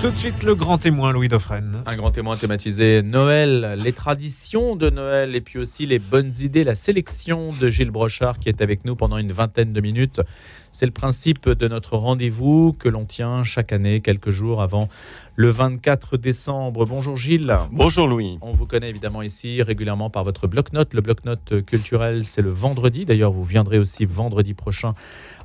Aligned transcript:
Tout 0.00 0.10
de 0.10 0.16
suite, 0.16 0.44
le 0.44 0.54
grand 0.54 0.78
témoin, 0.78 1.12
Louis 1.12 1.28
Dauphren. 1.28 1.82
Un 1.84 1.94
grand 1.94 2.10
témoin 2.10 2.38
thématisé 2.38 3.02
Noël, 3.02 3.74
les 3.76 3.92
traditions 3.92 4.74
de 4.74 4.88
Noël 4.88 5.36
et 5.36 5.42
puis 5.42 5.58
aussi 5.58 5.84
les 5.84 5.98
bonnes 5.98 6.32
idées, 6.40 6.64
la 6.64 6.74
sélection 6.74 7.52
de 7.60 7.68
Gilles 7.68 7.90
Brochard 7.90 8.38
qui 8.38 8.48
est 8.48 8.62
avec 8.62 8.86
nous 8.86 8.96
pendant 8.96 9.18
une 9.18 9.30
vingtaine 9.30 9.74
de 9.74 9.80
minutes. 9.82 10.22
C'est 10.72 10.86
le 10.86 10.92
principe 10.92 11.48
de 11.48 11.66
notre 11.68 11.96
rendez-vous 11.96 12.72
que 12.78 12.88
l'on 12.88 13.04
tient 13.04 13.42
chaque 13.42 13.72
année, 13.72 14.00
quelques 14.00 14.30
jours 14.30 14.62
avant 14.62 14.88
le 15.34 15.48
24 15.48 16.16
décembre. 16.16 16.84
Bonjour 16.84 17.16
Gilles. 17.16 17.56
Bonjour 17.72 18.06
Louis. 18.06 18.38
On 18.42 18.52
vous 18.52 18.66
connaît 18.66 18.90
évidemment 18.90 19.22
ici 19.22 19.62
régulièrement 19.62 20.10
par 20.10 20.22
votre 20.22 20.46
bloc-notes. 20.46 20.94
Le 20.94 21.00
bloc-notes 21.00 21.64
culturel, 21.64 22.24
c'est 22.24 22.42
le 22.42 22.50
vendredi. 22.50 23.04
D'ailleurs, 23.04 23.32
vous 23.32 23.42
viendrez 23.42 23.78
aussi 23.78 24.04
vendredi 24.04 24.54
prochain. 24.54 24.94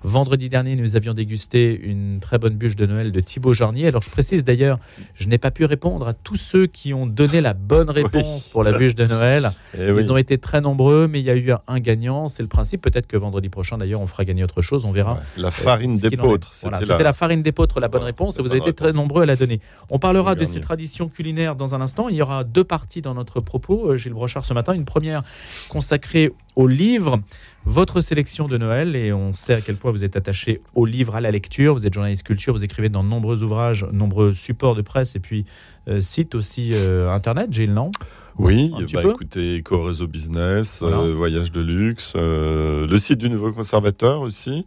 Vendredi 0.04 0.50
dernier, 0.50 0.76
nous 0.76 0.96
avions 0.96 1.14
dégusté 1.16 1.80
une 1.82 2.20
très 2.22 2.38
bonne 2.38 2.54
bûche 2.56 2.76
de 2.76 2.86
Noël 2.86 3.12
de 3.12 3.20
Thibaut 3.22 3.54
Jarnier. 3.54 3.88
Alors, 3.88 4.04
je 4.04 4.10
précise 4.12 4.44
d'ailleurs, 4.46 4.78
je 5.16 5.28
n'ai 5.28 5.40
pas 5.40 5.50
pu 5.50 5.66
répondre 5.66 6.08
à 6.08 6.14
tous 6.14 6.36
ceux 6.36 6.68
qui 6.68 6.94
ont 6.94 7.08
donné 7.08 7.42
la 7.42 7.54
bonne 7.54 7.90
réponse 7.90 8.48
pour 8.50 8.64
la 8.64 8.78
bûche 8.78 8.94
de 8.96 9.06
Noël. 9.08 9.52
Eh 9.78 9.88
Ils 9.88 9.92
oui. 9.92 10.12
ont 10.12 10.18
été 10.18 10.38
très 10.38 10.62
nombreux, 10.62 11.08
mais 11.08 11.20
il 11.20 11.26
y 11.26 11.30
a 11.30 11.36
eu 11.36 11.52
un 11.68 11.80
gagnant. 11.80 12.30
C'est 12.30 12.44
le 12.44 12.48
principe. 12.48 12.82
Peut-être 12.82 13.08
que 13.08 13.18
vendredi 13.18 13.50
prochain, 13.50 13.78
d'ailleurs, 13.78 14.00
on 14.00 14.08
fera 14.08 14.24
gagner 14.24 14.44
autre 14.44 14.62
chose. 14.62 14.86
On 14.86 14.92
verra. 14.92 15.15
Ouais, 15.16 15.22
La 15.38 15.52
farine 15.52 15.96
est. 15.96 16.10
d'épeautre. 16.10 16.54
Voilà, 16.62 16.80
c'était 16.82 17.04
la 17.04 17.14
farine 17.14 17.42
d'épeautre, 17.44 17.80
la 17.80 17.88
bonne 17.88 18.02
Ouais, 18.02 18.08
réponse, 18.08 18.38
et 18.40 18.42
vous 18.42 18.52
avez 18.52 18.60
été 18.62 18.74
très 18.74 18.92
nombreux 18.94 19.24
à 19.24 19.26
la 19.26 19.36
donner. 19.36 19.60
On 19.90 20.00
parlera 20.00 20.34
Le 20.36 20.42
de 20.42 20.46
ces 20.46 20.60
traditions 20.62 21.08
culinaires 21.10 21.56
dans 21.56 21.76
un 21.76 21.82
instant. 21.82 22.10
Il 22.10 22.16
y 22.16 22.22
aura 22.22 22.44
deux 22.44 22.64
parties 22.64 23.02
dans 23.02 23.14
notre 23.14 23.40
propos, 23.42 23.92
euh, 23.92 23.98
Gilles 23.98 24.14
Brochard, 24.14 24.46
ce 24.46 24.54
matin. 24.54 24.74
Une 24.74 24.86
première 24.86 25.24
consacrée 25.70 26.32
au 26.56 26.68
livre, 26.68 27.20
votre 27.66 28.02
sélection 28.02 28.48
de 28.48 28.58
Noël, 28.58 28.96
et 28.96 29.12
on 29.12 29.34
sait 29.34 29.54
à 29.56 29.62
quel 29.62 29.76
point 29.76 29.92
vous 29.92 30.04
êtes 30.06 30.16
attaché 30.16 30.62
au 30.74 30.86
livre, 30.86 31.16
à 31.16 31.22
la 31.22 31.32
lecture. 31.32 31.74
Vous 31.74 31.86
êtes 31.86 31.94
journaliste 31.94 32.24
culture, 32.24 32.54
vous 32.54 32.64
écrivez 32.64 32.90
dans 32.90 33.04
de 33.04 33.10
nombreux 33.10 33.44
ouvrages, 33.44 33.86
nombreux 33.92 34.34
supports 34.34 34.76
de 34.76 34.82
presse, 34.82 35.16
et 35.16 35.20
puis 35.20 35.46
euh, 35.88 36.00
sites 36.02 36.36
aussi 36.36 36.72
euh, 36.74 37.10
internet, 37.12 37.52
Gilles, 37.52 37.74
non? 37.74 37.92
Oui, 38.38 38.72
bah, 38.94 39.02
écoutez, 39.04 39.64
Réseau 39.72 40.08
Business, 40.08 40.80
Voilà. 40.82 40.98
euh, 41.00 41.14
Voyage 41.14 41.52
de 41.54 41.62
luxe, 41.62 42.14
euh, 42.18 42.86
le 42.86 43.00
site 43.00 43.18
du 43.20 43.30
nouveau 43.30 43.52
conservateur 43.54 44.20
aussi. 44.22 44.66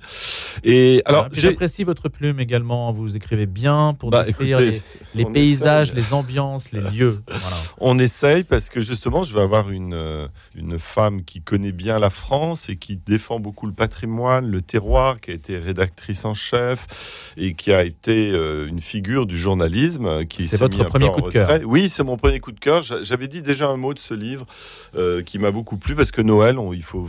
Et 0.64 1.02
alors, 1.04 1.26
Voilà. 1.28 1.34
J'apprécie 1.40 1.84
votre 1.84 2.08
plume 2.08 2.40
également. 2.40 2.92
Vous 2.92 3.14
écrivez 3.16 3.44
bien 3.46 3.94
pour 3.98 4.10
Bah, 4.10 4.24
décrire 4.24 4.60
écoutez, 4.60 4.82
les, 5.14 5.24
paysages, 5.26 5.90
essaye. 5.90 6.02
les 6.04 6.12
ambiances, 6.14 6.72
les 6.72 6.80
lieux. 6.80 7.18
Voilà. 7.28 7.56
on 7.78 7.98
essaye 7.98 8.42
parce 8.44 8.70
que 8.70 8.80
justement, 8.80 9.22
je 9.22 9.34
vais 9.34 9.40
avoir 9.42 9.70
une, 9.70 9.92
euh, 9.92 10.26
une 10.56 10.78
femme 10.78 11.22
qui 11.24 11.42
connaît 11.42 11.72
bien 11.72 11.98
la 11.98 12.10
France 12.10 12.68
et 12.70 12.76
qui 12.76 12.96
défend 12.96 13.38
beaucoup 13.38 13.66
le 13.66 13.72
patrimoine, 13.74 14.50
le 14.50 14.62
terroir, 14.62 15.20
qui 15.20 15.30
a 15.30 15.34
été 15.34 15.58
rédactrice 15.58 16.24
en 16.24 16.32
chef 16.34 16.86
et 17.36 17.52
qui 17.54 17.72
a 17.72 17.84
été 17.84 18.30
euh, 18.32 18.66
une 18.66 18.80
figure 18.80 19.26
du 19.26 19.36
journalisme. 19.38 20.22
C'est 20.38 20.56
votre 20.58 20.74
mis 20.76 20.80
un 20.80 20.84
peu 20.84 20.90
premier 20.90 21.06
en 21.08 21.12
coup 21.12 21.22
de 21.22 21.32
cœur. 21.32 21.60
Oui, 21.66 21.88
c'est 21.90 22.02
mon 22.04 22.16
premier 22.16 22.40
coup 22.40 22.52
de 22.52 22.60
cœur. 22.60 22.80
J'a- 22.82 23.02
J'avais 23.02 23.28
dit 23.28 23.42
déjà 23.42 23.57
un 23.64 23.76
mot 23.76 23.94
de 23.94 23.98
ce 23.98 24.14
livre 24.14 24.46
euh, 24.96 25.22
qui 25.22 25.38
m'a 25.38 25.50
beaucoup 25.50 25.76
plu 25.76 25.94
parce 25.94 26.10
que 26.10 26.22
Noël, 26.22 26.56
il 26.72 26.82
faut, 26.82 27.08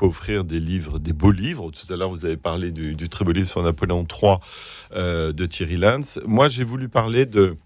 offrir 0.00 0.44
des 0.44 0.60
livres, 0.60 0.98
des 0.98 1.12
beaux 1.12 1.32
livres. 1.32 1.70
Tout 1.70 1.92
à 1.92 1.96
l'heure, 1.96 2.10
vous 2.10 2.24
avez 2.24 2.36
parlé 2.36 2.70
du, 2.72 3.08
très 3.08 3.24
beau 3.24 3.32
livre 3.32 3.48
sur 3.48 3.62
Napoléon 3.62 4.04
III 4.04 4.36
euh, 4.94 5.32
de 5.32 5.46
Thierry 5.46 5.76
Lance. 5.76 6.18
Moi, 6.26 6.48
j'ai 6.48 6.64
voulu 6.64 6.88
parler 6.88 7.26
de 7.26 7.56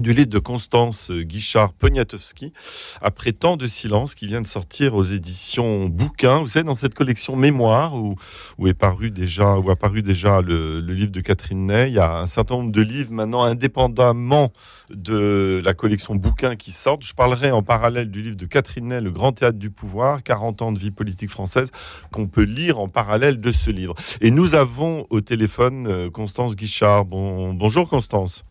du 0.00 0.12
livre 0.12 0.28
de 0.28 0.38
Constance 0.38 1.10
Guichard 1.10 1.72
Poniatowski, 1.72 2.52
après 3.00 3.32
tant 3.32 3.56
de 3.56 3.66
silence, 3.66 4.14
qui 4.14 4.26
vient 4.26 4.42
de 4.42 4.46
sortir 4.46 4.94
aux 4.94 5.02
éditions 5.02 5.86
Bouquin. 5.86 6.38
Vous 6.38 6.48
savez, 6.48 6.64
dans 6.64 6.74
cette 6.74 6.94
collection 6.94 7.36
Mémoire, 7.36 7.94
où, 7.94 8.16
où 8.58 8.66
est 8.66 8.74
paru 8.74 9.10
déjà, 9.10 9.56
où 9.58 9.70
a 9.70 9.76
paru 9.76 10.02
déjà 10.02 10.40
le, 10.40 10.80
le 10.80 10.94
livre 10.94 11.12
de 11.12 11.20
Catherine 11.20 11.66
Ney, 11.66 11.88
il 11.88 11.94
y 11.94 11.98
a 11.98 12.18
un 12.18 12.26
certain 12.26 12.56
nombre 12.56 12.72
de 12.72 12.82
livres 12.82 13.12
maintenant 13.12 13.42
indépendamment 13.42 14.52
de 14.90 15.62
la 15.64 15.74
collection 15.74 16.14
Bouquin 16.16 16.56
qui 16.56 16.72
sortent. 16.72 17.04
Je 17.04 17.14
parlerai 17.14 17.50
en 17.50 17.62
parallèle 17.62 18.10
du 18.10 18.22
livre 18.22 18.36
de 18.36 18.46
Catherine 18.46 18.88
Ney, 18.88 19.00
Le 19.00 19.10
Grand 19.10 19.32
Théâtre 19.32 19.58
du 19.58 19.70
Pouvoir, 19.70 20.22
40 20.22 20.62
ans 20.62 20.72
de 20.72 20.78
vie 20.78 20.90
politique 20.90 21.30
française, 21.30 21.70
qu'on 22.10 22.26
peut 22.26 22.42
lire 22.42 22.78
en 22.78 22.88
parallèle 22.88 23.40
de 23.40 23.52
ce 23.52 23.70
livre. 23.70 23.94
Et 24.20 24.30
nous 24.30 24.54
avons 24.54 25.06
au 25.10 25.20
téléphone 25.20 25.86
euh, 25.86 26.10
Constance 26.10 26.56
Guichard. 26.56 27.04
Bon, 27.04 27.54
bonjour 27.54 27.88
Constance. 27.88 28.44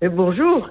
Et 0.00 0.08
bonjour. 0.08 0.70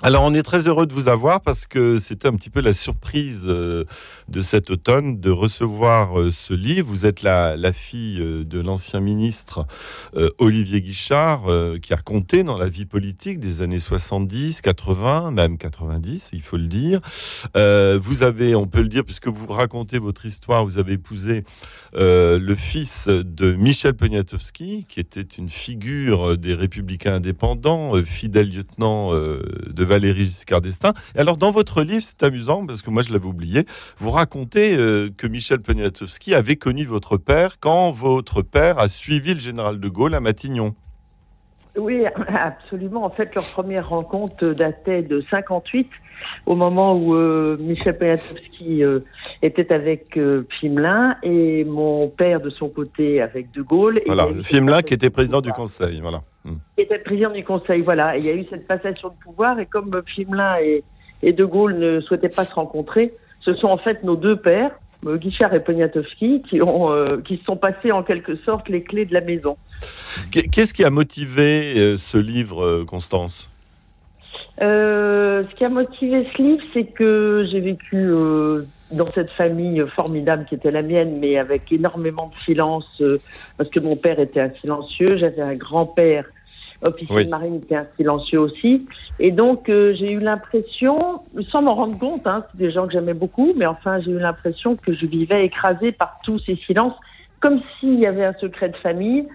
Alors, 0.00 0.22
on 0.22 0.32
est 0.32 0.44
très 0.44 0.68
heureux 0.68 0.86
de 0.86 0.92
vous 0.92 1.08
avoir 1.08 1.40
parce 1.40 1.66
que 1.66 1.98
c'était 1.98 2.28
un 2.28 2.36
petit 2.36 2.50
peu 2.50 2.60
la 2.60 2.72
surprise 2.72 3.46
euh, 3.48 3.84
de 4.28 4.40
cet 4.42 4.70
automne 4.70 5.18
de 5.18 5.28
recevoir 5.28 6.20
euh, 6.20 6.30
ce 6.30 6.54
livre. 6.54 6.88
Vous 6.88 7.04
êtes 7.04 7.22
la, 7.22 7.72
fille 7.72 8.20
euh, 8.20 8.44
de 8.44 8.60
l'ancien 8.60 9.00
ministre 9.00 9.66
Olivier 10.38 10.80
Guichard 10.80 11.42
qui 11.82 11.92
a 11.92 11.96
compté 11.96 12.44
dans 12.44 12.56
la 12.56 12.68
vie 12.68 12.86
politique 12.86 13.40
des 13.40 13.60
années 13.60 13.78
70, 13.78 14.60
80, 14.60 15.32
même 15.32 15.58
90, 15.58 16.30
il 16.32 16.42
faut 16.42 16.56
le 16.56 16.68
dire. 16.68 17.00
Vous 17.54 18.22
avez, 18.22 18.54
on 18.54 18.66
peut 18.66 18.82
le 18.82 18.88
dire, 18.88 19.04
puisque 19.04 19.28
vous 19.28 19.46
racontez 19.46 19.98
votre 19.98 20.26
histoire, 20.26 20.64
vous 20.64 20.78
avez 20.78 20.94
épousé 20.94 21.44
le 21.94 22.54
fils 22.54 23.08
de 23.08 23.52
Michel 23.52 23.94
Poniatowski, 23.94 24.86
qui 24.88 25.00
était 25.00 25.20
une 25.20 25.48
figure 25.48 26.38
des 26.38 26.54
Républicains 26.54 27.14
indépendants, 27.14 27.92
fidèle 28.04 28.50
lieutenant 28.50 29.12
de 29.12 29.84
Valéry 29.88 30.24
Giscard 30.24 30.60
d'Estaing. 30.60 30.92
Alors, 31.16 31.36
dans 31.36 31.50
votre 31.50 31.82
livre, 31.82 32.02
c'est 32.04 32.22
amusant, 32.22 32.64
parce 32.66 32.82
que 32.82 32.90
moi, 32.90 33.02
je 33.02 33.12
l'avais 33.12 33.26
oublié, 33.26 33.64
vous 33.98 34.10
racontez 34.10 34.76
euh, 34.76 35.10
que 35.16 35.26
Michel 35.26 35.60
Poniatowski 35.60 36.34
avait 36.34 36.56
connu 36.56 36.84
votre 36.84 37.16
père 37.16 37.58
quand 37.58 37.90
votre 37.90 38.42
père 38.42 38.78
a 38.78 38.88
suivi 38.88 39.34
le 39.34 39.40
général 39.40 39.80
de 39.80 39.88
Gaulle 39.88 40.14
à 40.14 40.20
Matignon. 40.20 40.74
Oui, 41.78 42.04
absolument. 42.28 43.04
En 43.04 43.10
fait, 43.10 43.34
leur 43.34 43.44
première 43.44 43.88
rencontre 43.88 44.44
datait 44.48 45.02
de 45.02 45.22
58, 45.30 45.88
au 46.46 46.54
moment 46.54 46.96
où 46.96 47.14
euh, 47.14 47.56
Michel 47.60 47.96
Poniatowski 47.96 48.82
euh, 48.82 49.00
était 49.42 49.72
avec 49.72 50.16
euh, 50.16 50.46
Fimelin 50.58 51.16
et 51.22 51.64
mon 51.64 52.08
père 52.08 52.40
de 52.40 52.50
son 52.50 52.68
côté 52.68 53.22
avec 53.22 53.52
De 53.52 53.62
Gaulle. 53.62 54.00
Voilà, 54.06 54.28
passation 54.42 54.82
qui 54.82 54.94
était 54.94 55.08
de 55.08 55.12
président 55.12 55.40
du. 55.40 55.52
Conseil. 55.52 56.00
Voilà. 56.00 56.20
Mm. 56.44 56.54
Qui 56.76 56.82
était 56.82 56.98
président 56.98 57.30
du 57.30 57.44
Conseil, 57.44 57.80
voilà. 57.82 58.16
Et 58.16 58.20
il 58.20 58.26
y 58.26 58.30
a 58.30 58.34
eu 58.34 58.44
cette 58.50 58.66
passation 58.66 59.08
de 59.08 59.14
pouvoir 59.22 59.58
et 59.60 59.66
comme 59.66 60.02
Fimelin 60.06 60.56
et, 60.60 60.82
et 61.22 61.32
De 61.32 61.44
Gaulle 61.44 61.78
ne 61.78 62.00
souhaitaient 62.00 62.28
pas 62.28 62.44
se 62.44 62.54
rencontrer, 62.54 63.14
ce 63.40 63.54
sont 63.54 63.68
en 63.68 63.78
fait 63.78 64.02
nos 64.02 64.16
deux 64.16 64.36
pères, 64.36 64.72
Guichard 65.04 65.54
et 65.54 65.60
Poniatowski, 65.60 66.42
qui 66.48 66.60
ont 66.60 66.90
euh, 66.92 67.18
qui 67.24 67.40
sont 67.46 67.56
passés 67.56 67.92
en 67.92 68.02
quelque 68.02 68.36
sorte 68.44 68.68
les 68.68 68.82
clés 68.82 69.06
de 69.06 69.14
la 69.14 69.20
maison. 69.20 69.56
Qu'est- 70.32 70.48
Qu'est-ce 70.48 70.74
qui 70.74 70.84
a 70.84 70.90
motivé 70.90 71.74
euh, 71.76 71.96
ce 71.96 72.18
livre, 72.18 72.64
euh, 72.64 72.84
Constance? 72.84 73.50
Euh, 74.60 75.44
ce 75.48 75.54
qui 75.54 75.64
a 75.64 75.68
motivé 75.68 76.26
ce 76.36 76.42
livre, 76.42 76.62
c'est 76.74 76.84
que 76.86 77.46
j'ai 77.50 77.60
vécu 77.60 77.96
euh, 77.96 78.64
dans 78.90 79.10
cette 79.12 79.30
famille 79.30 79.80
formidable 79.94 80.46
qui 80.48 80.56
était 80.56 80.72
la 80.72 80.82
mienne, 80.82 81.18
mais 81.20 81.38
avec 81.38 81.70
énormément 81.70 82.26
de 82.34 82.44
silence, 82.44 82.86
euh, 83.00 83.18
parce 83.56 83.70
que 83.70 83.78
mon 83.78 83.94
père 83.94 84.18
était 84.18 84.40
un 84.40 84.50
silencieux, 84.60 85.16
j'avais 85.18 85.42
un 85.42 85.54
grand-père 85.54 86.24
officier 86.82 87.14
Oui. 87.16 87.24
de 87.26 87.30
marine 87.30 87.58
qui 87.60 87.64
était 87.66 87.76
un 87.76 87.86
silencieux 87.96 88.40
aussi, 88.40 88.86
et 89.18 89.30
donc 89.32 89.68
euh, 89.68 89.94
j'ai 89.98 90.12
eu 90.12 90.20
l'impression, 90.20 91.20
sans 91.50 91.62
m'en 91.62 91.74
rendre 91.74 91.98
compte, 91.98 92.26
hein, 92.26 92.44
c'est 92.50 92.58
des 92.58 92.70
gens 92.70 92.86
que 92.86 92.92
j'aimais 92.92 93.14
beaucoup, 93.14 93.52
mais 93.56 93.66
enfin 93.66 94.00
j'ai 94.00 94.10
eu 94.12 94.18
l'impression 94.18 94.76
que 94.76 94.94
je 94.94 95.06
vivais 95.06 95.44
écrasée 95.44 95.92
par 95.92 96.18
tous 96.24 96.38
ces 96.40 96.56
silences, 96.56 96.94
comme 97.40 97.60
s'il 97.78 97.98
y 97.98 98.06
avait 98.06 98.24
un 98.24 98.34
secret 98.34 98.68
de 98.68 98.76
famille. 98.76 99.26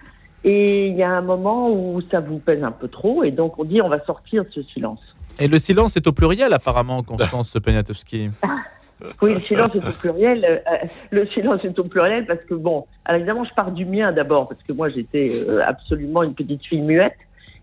Et 0.46 0.88
il 0.88 0.96
y 0.96 1.04
a 1.04 1.10
un 1.10 1.22
moment 1.22 1.70
où 1.72 2.02
ça 2.12 2.20
vous 2.20 2.38
pèse 2.38 2.62
un 2.66 2.72
peu 2.74 2.90
trop, 2.90 3.24
et 3.24 3.32
donc 3.32 3.58
on 3.60 3.64
dit 3.64 3.82
on 3.82 3.88
va 3.88 4.04
sortir 4.04 4.44
de 4.44 4.50
ce 4.52 4.62
silence. 4.64 5.00
Et 5.40 5.48
le 5.48 5.58
silence 5.58 5.96
est 5.96 6.06
au 6.06 6.12
pluriel, 6.12 6.52
apparemment, 6.54 7.02
Constance 7.02 7.54
Poniatowski. 7.64 8.30
Oui, 9.22 9.34
le 9.34 9.42
silence 9.42 9.72
est 9.76 9.86
au 9.86 9.92
pluriel. 9.92 10.46
euh, 10.46 10.76
le 11.12 11.28
silence 11.28 11.60
est 11.66 11.78
au 11.78 11.84
pluriel 11.84 12.26
parce 12.26 12.40
que, 12.48 12.54
bon, 12.54 12.86
alors 13.04 13.18
évidemment, 13.20 13.44
je 13.44 13.54
pars 13.54 13.72
du 13.72 13.84
mien 13.86 14.14
d'abord, 14.14 14.48
parce 14.48 14.64
que 14.64 14.72
moi, 14.72 14.88
j'étais 14.90 15.30
euh, 15.50 15.62
absolument 15.66 16.24
une 16.24 16.34
petite 16.34 16.64
fille 16.66 16.82
muette. 16.82 17.18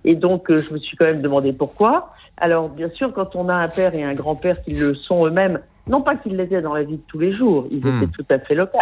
Et 0.05 0.15
donc, 0.15 0.51
euh, 0.51 0.63
je 0.63 0.73
me 0.73 0.79
suis 0.79 0.97
quand 0.97 1.05
même 1.05 1.23
demandé 1.23 1.53
pourquoi. 1.53 2.13
Alors, 2.37 2.69
bien 2.69 2.89
sûr, 2.91 3.13
quand 3.13 3.37
on 3.37 3.49
a 3.49 3.55
un 3.55 3.69
père 3.69 3.95
et 3.95 4.03
un 4.03 4.15
grand-père 4.15 4.61
qui 4.63 4.73
le 4.73 4.95
sont 4.95 5.27
eux-mêmes, 5.27 5.61
non 5.89 6.01
pas 6.03 6.17
qu'ils 6.17 6.37
l'étaient 6.37 6.63
dans 6.63 6.75
la 6.75 6.85
vie 6.85 6.97
de 6.97 7.03
tous 7.09 7.19
les 7.19 7.33
jours, 7.35 7.67
ils 7.71 7.85
Hmm. 7.87 8.03
étaient 8.03 8.13
tout 8.13 8.25
à 8.31 8.39
fait 8.39 8.55
locaux, 8.55 8.79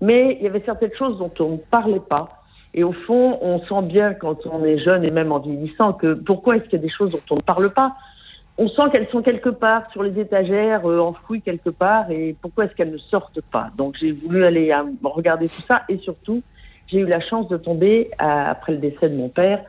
mais 0.00 0.36
il 0.40 0.44
y 0.44 0.46
avait 0.46 0.62
certaines 0.64 0.94
choses 0.98 1.18
dont 1.18 1.32
on 1.40 1.50
ne 1.50 1.56
parlait 1.58 2.00
pas. 2.00 2.28
Et 2.72 2.82
au 2.82 2.92
fond, 2.92 3.38
on 3.40 3.60
sent 3.60 3.86
bien 3.86 4.14
quand 4.14 4.46
on 4.46 4.64
est 4.64 4.78
jeune 4.78 5.04
et 5.04 5.10
même 5.10 5.32
en 5.32 5.38
vieillissant 5.38 5.92
que 5.92 6.14
pourquoi 6.14 6.56
est-ce 6.56 6.64
qu'il 6.64 6.78
y 6.78 6.82
a 6.82 6.86
des 6.86 6.90
choses 6.90 7.12
dont 7.12 7.20
on 7.30 7.36
ne 7.36 7.40
parle 7.40 7.70
pas? 7.70 7.94
On 8.56 8.68
sent 8.68 8.82
qu'elles 8.92 9.08
sont 9.08 9.22
quelque 9.22 9.48
part 9.50 9.90
sur 9.92 10.02
les 10.02 10.18
étagères, 10.18 10.88
euh, 10.88 10.98
enfouies 11.00 11.42
quelque 11.42 11.70
part, 11.70 12.10
et 12.10 12.36
pourquoi 12.40 12.64
est-ce 12.64 12.74
qu'elles 12.74 12.92
ne 12.92 12.98
sortent 12.98 13.40
pas? 13.52 13.68
Donc 13.76 13.96
j'ai 14.00 14.12
voulu 14.12 14.44
aller 14.44 14.70
euh, 14.70 14.82
regarder 15.02 15.48
tout 15.48 15.62
ça, 15.68 15.82
et 15.88 15.98
surtout, 15.98 16.42
j'ai 16.86 17.00
eu 17.00 17.06
la 17.06 17.20
chance 17.20 17.48
de 17.48 17.56
tomber, 17.56 18.10
à- 18.18 18.50
après 18.50 18.72
le 18.72 18.78
décès 18.78 19.08
de 19.08 19.16
mon 19.16 19.28
père, 19.28 19.60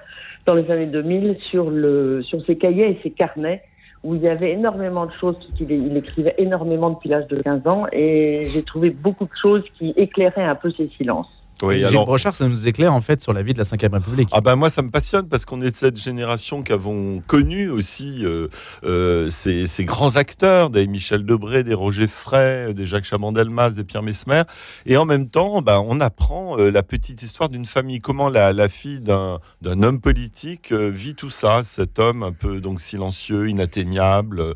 dans 0.46 0.54
les 0.54 0.70
années 0.72 0.86
2000, 0.86 1.38
sur, 1.40 1.70
le, 1.70 2.22
sur 2.24 2.44
ses 2.46 2.58
cahiers 2.58 2.92
et 2.92 3.00
ses 3.04 3.12
carnets, 3.12 3.64
où 4.04 4.16
il 4.16 4.22
y 4.22 4.28
avait 4.28 4.52
énormément 4.52 5.06
de 5.06 5.12
choses, 5.20 5.36
qu'il 5.58 5.72
il 5.72 5.98
écrivait 5.98 6.36
énormément 6.38 6.92
depuis 6.92 7.10
l'âge 7.10 7.28
de 7.28 7.42
15 7.42 7.68
ans, 7.68 7.86
et 7.92 8.46
j'ai 8.54 8.64
trouvé 8.64 8.92
beaucoup 8.92 9.26
de 9.26 9.36
choses 9.42 9.64
qui 9.78 9.94
éclairaient 9.98 10.44
un 10.44 10.56
peu 10.56 10.72
ses 10.72 10.88
silences. 10.90 11.35
Oui, 11.64 11.76
Gilles 11.78 11.86
alors- 11.86 12.06
Brochard, 12.06 12.36
ça 12.36 12.48
nous 12.48 12.68
éclaire 12.68 12.94
en 12.94 13.02
fait 13.02 13.22
sur 13.22 13.32
la 13.34 13.42
vie 13.42 13.54
de 13.54 13.58
la 13.60 13.64
Ve 13.64 13.94
République. 13.94 14.30
Ah 14.34 14.42
ben 14.42 14.56
moi 14.56 14.70
ça 14.70 14.82
me 14.82 14.90
passionne 14.90 15.28
parce 15.30 15.46
qu'on 15.46 15.62
est 15.62 15.72
de 15.72 15.76
cette 15.76 16.00
génération 16.00 16.64
qui 16.64 16.74
avons 16.74 17.22
connu 17.28 17.70
aussi 17.70 18.26
euh, 18.26 18.48
euh, 18.84 19.30
ces, 19.30 19.66
ces 19.68 19.86
grands 19.86 20.18
acteurs, 20.18 20.70
des 20.70 20.86
Michel 20.88 21.26
Debré, 21.26 21.64
des 21.64 21.74
Roger 21.74 22.08
Frey, 22.08 22.74
des 22.74 22.86
Jacques 22.86 23.06
Chaban-Delmas, 23.06 23.72
des 23.72 23.84
Pierre 23.86 24.04
Mesmer, 24.04 24.44
et 24.86 24.98
en 24.98 25.06
même 25.06 25.30
temps 25.30 25.62
ben, 25.62 25.82
on 25.88 26.02
apprend 26.02 26.60
euh, 26.60 26.70
la 26.72 26.84
petite 26.84 27.24
histoire 27.24 27.50
d'une 27.50 27.66
famille, 27.66 28.02
comment 28.02 28.30
la, 28.30 28.52
la 28.52 28.68
fille 28.70 29.00
d'un 29.00 29.40
homme 29.64 30.02
politique 30.02 30.74
vit 30.74 31.16
tout 31.16 31.30
ça, 31.30 31.62
cet 31.64 32.00
homme 32.00 32.24
un 32.24 32.34
peu 32.34 32.60
donc 32.60 32.82
silencieux, 32.82 33.48
inatteignable. 33.50 34.56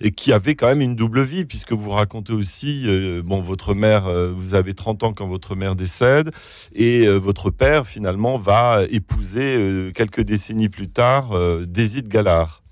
et 0.00 0.10
qui 0.10 0.32
avait 0.34 0.54
quand 0.56 0.66
même 0.66 0.82
une 0.82 0.94
double 0.94 1.22
vie, 1.22 1.46
puisque 1.46 1.72
vous 1.72 1.88
racontez 1.90 2.34
aussi, 2.34 2.82
euh, 2.86 3.22
bon, 3.24 3.40
votre 3.40 3.72
mère, 3.72 4.06
euh, 4.06 4.30
vous 4.30 4.52
avez 4.54 4.74
30 4.74 5.02
ans 5.04 5.12
quand 5.14 5.26
votre 5.26 5.56
mère 5.56 5.74
décède, 5.74 6.30
et 6.74 7.06
euh, 7.06 7.16
votre 7.16 7.50
père, 7.50 7.86
finalement, 7.86 8.38
va 8.38 8.80
épouser 8.90 9.56
euh, 9.56 9.90
quelques 9.92 10.20
décennies 10.22 10.68
plus 10.68 10.88
tard 10.88 11.32
euh, 11.32 11.64
Déside 11.66 12.08
Gallard. 12.08 12.62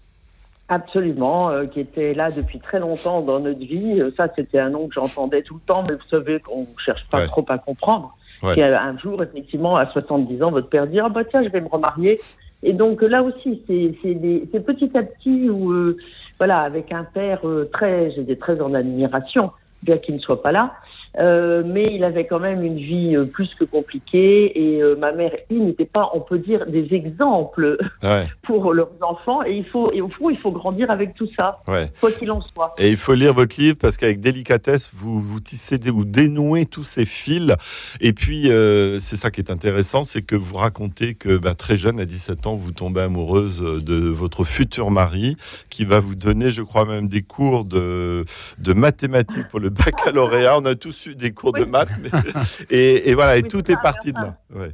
Absolument, 0.69 1.51
euh, 1.51 1.67
qui 1.67 1.81
était 1.81 2.15
là 2.15 2.31
depuis 2.31 2.59
très 2.59 2.81
longtemps 2.81 3.21
dans 3.21 3.39
notre 3.39 3.59
vie. 3.59 4.01
Euh, 4.01 4.11
ça, 4.17 4.29
c'était 4.35 4.59
un 4.59 4.71
nom 4.71 4.89
que 4.89 4.95
j'entendais 4.95 5.43
tout 5.43 5.55
le 5.55 5.61
temps, 5.67 5.83
mais 5.83 5.93
vous 5.95 6.09
savez 6.11 6.41
qu'on 6.41 6.67
cherche 6.85 7.05
pas 7.11 7.19
Ouais. 7.21 7.27
trop 7.27 7.45
à 7.49 7.59
comprendre. 7.59 8.17
Ouais. 8.43 8.61
Un 8.63 8.97
jour, 8.99 9.23
effectivement, 9.23 9.77
à 9.77 9.87
70 9.91 10.43
ans, 10.43 10.51
votre 10.51 10.69
père 10.69 10.87
dit 10.87 11.01
ah 11.01 11.09
bah 11.09 11.23
tiens, 11.25 11.43
je 11.43 11.49
vais 11.51 11.61
me 11.61 11.69
remarier. 11.69 12.21
Et 12.63 12.73
donc 12.73 13.03
là 13.03 13.23
aussi, 13.23 13.63
c'est 13.67 14.61
petit 14.61 14.91
à 14.97 15.03
petit 15.03 15.49
où 15.51 15.71
euh, 15.73 15.99
voilà, 16.39 16.61
avec 16.61 16.93
un 16.93 17.05
père 17.05 17.41
très, 17.73 18.11
j'étais 18.13 18.37
très 18.37 18.61
en 18.61 18.73
admiration, 18.75 19.51
bien 19.83 19.99
qu'il 19.99 20.15
ne 20.15 20.21
soit 20.21 20.43
pas 20.43 20.51
là. 20.53 20.73
Euh, 21.19 21.63
mais 21.65 21.95
il 21.95 22.03
avait 22.03 22.27
quand 22.27 22.41
même 22.41 22.65
une 22.65 22.79
vie 22.79 23.15
euh, 23.15 23.25
plus 23.25 23.49
que 23.55 23.65
compliquée 23.65 24.53
et 24.59 24.83
euh, 24.83 24.97
ma 24.97 25.13
mère, 25.13 25.31
il 25.49 25.65
n'était 25.65 25.85
pas, 25.85 26.11
on 26.13 26.21
peut 26.21 26.39
dire, 26.39 26.67
des 26.67 26.93
exemples 26.93 27.79
Ouais, 28.03 28.27
pour 28.43 28.73
leurs 28.73 28.91
enfants 29.01 29.45
et 29.45 29.55
il 29.55 29.65
faut 29.65 29.93
et 29.93 30.01
au 30.01 30.09
fond 30.09 30.31
il 30.31 30.39
faut 30.39 30.51
grandir 30.51 30.91
avec 30.91 31.15
tout 31.15 31.29
ça 31.37 31.63
ouais. 31.69 31.91
quoi 32.01 32.11
qu'il 32.11 32.31
en 32.31 32.41
soit. 32.41 32.75
Et 32.79 32.91
il 32.91 32.97
faut 32.97 33.15
lire 33.15 33.33
votre 33.33 33.59
livre 33.61 33.77
parce 33.81 33.97
qu'avec 33.97 34.21
délicatesse, 34.21 34.91
vous, 34.93 35.21
vous 35.21 35.41
tissez, 35.41 35.79
vous 35.91 36.05
dénouez 36.05 36.67
tous 36.67 36.85
ces 36.85 37.05
fils. 37.05 37.55
Et 38.01 38.13
puis, 38.13 38.45
c'est 38.45 39.17
ça 39.17 39.31
qui 39.31 39.41
est 39.41 39.51
intéressant, 39.51 40.03
c'est 40.05 40.23
que 40.23 40.37
vous 40.37 40.57
racontez 40.57 41.15
que 41.15 41.37
bah, 41.37 41.55
très 41.55 41.77
jeune, 41.77 42.01
à 42.01 42.05
17 42.05 42.47
ans, 42.47 42.55
vous 42.55 42.73
tombez 42.73 43.03
amoureuse 43.03 43.61
de 43.61 44.09
votre 44.09 44.45
futur 44.45 44.91
mari, 44.91 45.37
qui 45.71 45.85
va 45.85 46.01
vous 46.01 46.15
donner, 46.15 46.51
je 46.51 46.63
crois 46.63 46.85
même, 46.85 47.09
des 47.09 47.23
cours 47.23 47.65
de, 47.65 48.25
de 48.59 48.73
mathématiques 48.73 49.49
pour 49.49 49.61
le 49.61 49.69
baccalauréat. 49.71 50.59
On 50.59 50.65
a 50.65 50.75
tous 50.75 51.04
des 51.11 51.33
cours 51.33 51.53
de 51.53 51.65
maths. 51.65 51.89
mais- 52.01 52.11
et, 52.71 53.11
et 53.11 53.15
voilà, 53.15 53.37
et 53.37 53.43
Oui, 53.43 53.49
tout 53.49 53.71
est 53.71 53.81
parti 53.83 54.13
de 54.13 54.19
là. 54.19 54.39
Ouais. 54.55 54.71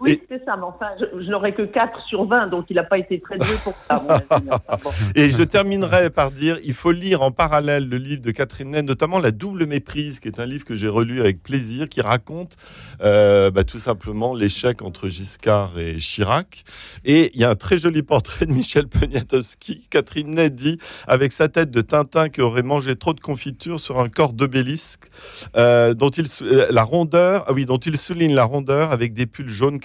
Oui, 0.00 0.12
Et- 0.12 0.26
c'est 0.28 0.44
ça, 0.44 0.56
mais 0.56 0.64
enfin 0.64 0.86
je, 1.00 1.22
je 1.24 1.30
n'aurais 1.30 1.54
que 1.54 1.62
4 1.62 2.00
sur 2.08 2.26
20 2.26 2.48
donc 2.48 2.66
il 2.70 2.76
n'a 2.76 2.84
pas 2.84 2.98
été 2.98 3.20
très 3.20 3.38
doué 3.38 3.56
pour 3.62 3.74
ça. 3.88 4.02
Et 5.14 5.30
je 5.30 5.42
terminerai 5.42 6.10
par 6.10 6.30
dire, 6.30 6.58
il 6.64 6.74
faut 6.74 6.92
lire 6.92 7.22
en 7.22 7.30
parallèle 7.30 7.88
le 7.88 7.96
livre 7.96 8.22
de 8.22 8.30
Catherine 8.30 8.70
Ney, 8.70 8.82
notamment 8.82 9.18
La 9.18 9.30
double 9.30 9.66
méprise, 9.66 10.20
qui 10.20 10.28
est 10.28 10.40
un 10.40 10.46
livre 10.46 10.64
que 10.64 10.74
j'ai 10.74 10.88
relu 10.88 11.20
avec 11.20 11.42
plaisir, 11.42 11.88
qui 11.88 12.00
raconte 12.00 12.56
euh, 13.02 13.50
bah, 13.50 13.64
tout 13.64 13.78
simplement 13.78 14.34
l'échec 14.34 14.82
entre 14.82 15.08
Giscard 15.08 15.78
et 15.78 15.96
Chirac. 15.96 16.64
Et 17.04 17.30
il 17.34 17.40
y 17.40 17.44
a 17.44 17.50
un 17.50 17.54
très 17.54 17.76
joli 17.76 18.02
portrait 18.02 18.46
de 18.46 18.52
Michel 18.52 18.88
Poniatowski. 18.88 19.86
Catherine 19.90 20.34
Ney 20.34 20.50
dit, 20.50 20.78
avec 21.06 21.32
sa 21.32 21.48
tête 21.48 21.70
de 21.70 21.80
Tintin 21.80 22.28
qui 22.28 22.40
aurait 22.40 22.62
mangé 22.62 22.96
trop 22.96 23.14
de 23.14 23.20
confiture 23.20 23.80
sur 23.80 24.00
un 24.00 24.08
corps 24.08 24.32
d'obélisque, 24.32 25.10
euh, 25.56 25.94
dont 25.94 26.10
il 26.10 26.26
euh, 26.42 26.66
la 26.70 26.82
rondeur, 26.82 27.44
ah 27.46 27.52
oui, 27.52 27.66
dont 27.66 27.78
il 27.78 27.96
souligne 27.96 28.34
la 28.34 28.44
rondeur 28.44 28.92
avec 28.92 29.14
des 29.14 29.26
pulls 29.26 29.48
jaunes 29.48 29.80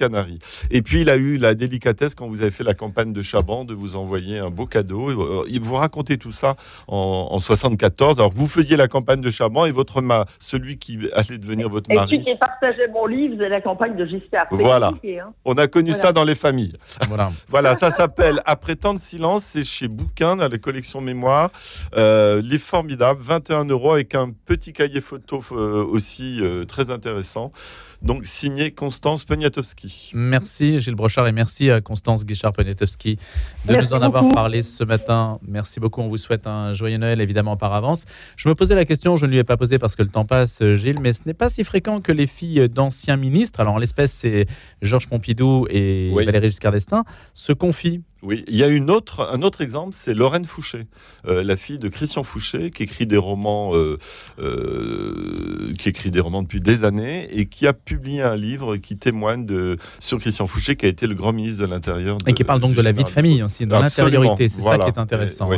Et 0.72 0.82
puis 0.82 1.02
il 1.02 1.10
a 1.10 1.16
eu 1.18 1.38
la 1.38 1.54
délicatesse 1.56 2.16
quand 2.16 2.28
vous 2.28 2.42
avez 2.42 2.52
fait 2.52 2.64
la 2.64 2.74
campagne 2.74 3.14
de 3.14 3.22
Chaban 3.22 3.66
de 3.66 3.74
vous 3.74 3.96
envoyer 3.96 4.40
un 4.40 4.50
beau 4.50 4.66
cadeau. 4.66 5.10
Euh, 5.10 5.44
Il 5.50 5.62
vous 5.62 5.76
racontez 5.76 6.18
tout 6.18 6.32
ça 6.32 6.56
en, 6.88 7.28
en 7.32 7.40
74. 7.40 8.20
Alors 8.20 8.32
vous 8.36 8.48
faisiez 8.48 8.78
la 8.78 8.88
campagne 8.88 9.22
de 9.22 9.32
Chaban 9.32 9.66
et 9.66 9.72
votre 9.72 10.02
ma, 10.02 10.26
celui 10.40 10.78
qui 10.78 10.98
allait 11.14 11.38
devenir 11.38 11.70
votre 11.70 11.90
Et 11.92 11.96
celui 11.96 12.18
mari. 12.18 12.24
qui 12.26 12.36
partageait 12.40 12.88
mon 12.94 13.06
livre, 13.06 13.36
c'est 13.40 13.50
la 13.50 13.62
campagne 13.62 13.96
de 13.96 14.06
Giscard. 14.06 14.48
Voilà. 14.52 14.94
hein. 15.04 15.34
On 15.46 15.54
a 15.54 15.68
connu 15.68 15.92
Voilà. 15.92 16.04
ça 16.08 16.14
dans 16.14 16.24
les 16.24 16.36
familles. 16.36 16.74
Voilà. 17.08 17.32
Voilà, 17.50 17.76
ça 17.76 17.92
s'appelle 17.92 18.42
Après 18.46 18.76
tant 18.76 18.94
de 18.94 19.00
silence. 19.00 19.44
C'est 19.46 19.64
chez 19.66 19.88
Bouquin, 19.88 20.36
dans 20.36 20.48
la 20.48 20.58
collection 20.58 21.02
Mémoire. 21.02 21.50
Euh, 21.98 22.42
livre 22.42 22.64
formidable, 22.64 23.20
21 23.22 23.66
euros 23.66 23.94
avec 23.94 24.16
un 24.16 24.32
petit 24.46 24.72
cahier 24.74 25.02
photo 25.02 25.44
euh, 25.52 25.84
aussi 25.86 26.40
euh, 26.42 26.66
très 26.66 26.90
intéressant. 26.92 27.52
Donc 28.01 28.25
signé 28.25 28.72
Constance 28.72 29.25
Poniatowski. 29.25 30.12
Merci 30.13 30.80
Gilles 30.80 30.96
Brochard 30.96 31.28
et 31.28 31.34
merci 31.34 31.69
à 31.69 31.81
Constance 31.81 32.25
Guichard-Poniatowski 32.25 33.18
de 33.66 33.74
Merci 33.74 33.90
nous 33.90 33.94
en 33.94 34.01
avoir 34.01 34.30
parlé 34.30 34.63
ce 34.63 34.86
matin. 34.86 35.38
Merci 35.46 35.81
beaucoup. 35.81 36.01
On 36.01 36.07
vous 36.07 36.18
souhaite 36.18 36.48
un 36.48 36.72
joyeux 36.72 36.98
Noël 36.98 37.19
évidemment 37.19 37.57
par 37.57 37.74
avance. 37.74 38.06
Je 38.38 38.48
me 38.48 38.56
posais 38.56 38.74
la 38.74 38.86
question, 38.86 39.18
je 39.18 39.25
ne 39.25 39.31
lui 39.31 39.38
ai 39.38 39.44
pas 39.44 39.57
posé 39.57 39.80
parce 39.80 39.98
que 39.98 40.04
le 40.04 40.10
temps 40.10 40.24
passe, 40.24 40.63
Gilles, 40.75 41.01
mais 41.01 41.12
ce 41.12 41.22
n'est 41.25 41.34
pas 41.34 41.50
si 41.50 41.66
fréquent 41.66 42.00
que 42.00 42.13
les 42.13 42.28
filles 42.28 42.69
d'anciens 42.69 43.18
ministres, 43.18 43.60
alors 43.60 43.74
en 43.74 43.78
l'espèce 43.78 44.13
c'est 44.13 44.48
Georges 44.81 45.10
Pompidou 45.10 45.68
et 45.69 46.10
Oui. 46.13 46.25
Valéry 46.25 46.48
Giscard 46.48 46.72
d'Estaing, 46.72 47.04
se 47.34 47.51
confient. 47.51 48.01
Oui, 48.21 48.44
il 48.48 48.56
y 48.57 48.63
a 48.63 48.68
une 48.68 48.92
autre, 48.92 49.30
un 49.31 49.42
autre 49.44 49.62
exemple, 49.62 49.95
c'est 49.98 50.13
Lorraine 50.13 50.44
Fouché, 50.44 50.88
euh, 51.25 51.42
la 51.42 51.56
fille 51.56 51.80
de 51.80 51.88
Christian 51.88 52.24
Fouché, 52.24 52.69
qui 52.69 52.83
écrit 52.83 53.06
des 53.06 53.18
romans, 53.18 53.74
euh, 53.75 53.98
euh, 54.39 55.71
qui 55.80 55.88
écrit 55.88 56.12
des 56.12 56.19
romans 56.19 56.42
depuis 56.42 56.60
des 56.60 56.83
années 56.83 57.30
et 57.31 57.45
qui 57.45 57.66
a 57.66 57.71
publié 57.71 58.21
un 58.21 58.36
livre 58.36 58.75
qui 58.75 58.98
témoigne 58.98 59.45
de 59.45 59.77
sur 60.00 60.19
Christian 60.19 60.48
Fouché, 60.48 60.75
qui 60.75 60.86
a 60.86 60.89
été 60.89 61.07
le 61.07 61.16
grand 61.16 61.31
ministre 61.31 61.62
de 61.62 61.68
l'Intérieur. 61.68 62.18
Et 62.27 62.33
qui 62.33 62.44
parle 62.44 62.60
donc 62.60 62.74
de 62.74 62.81
la 62.81 62.92
vie 62.92 63.06
de 63.06 63.10
famille 63.10 63.42
aussi, 63.42 63.66
de 63.66 63.71
l'intériorité. 63.71 64.50
C'est 64.50 64.62
ça 64.62 64.77
qui 64.77 64.88
est 64.88 64.98
intéressant. 64.98 65.50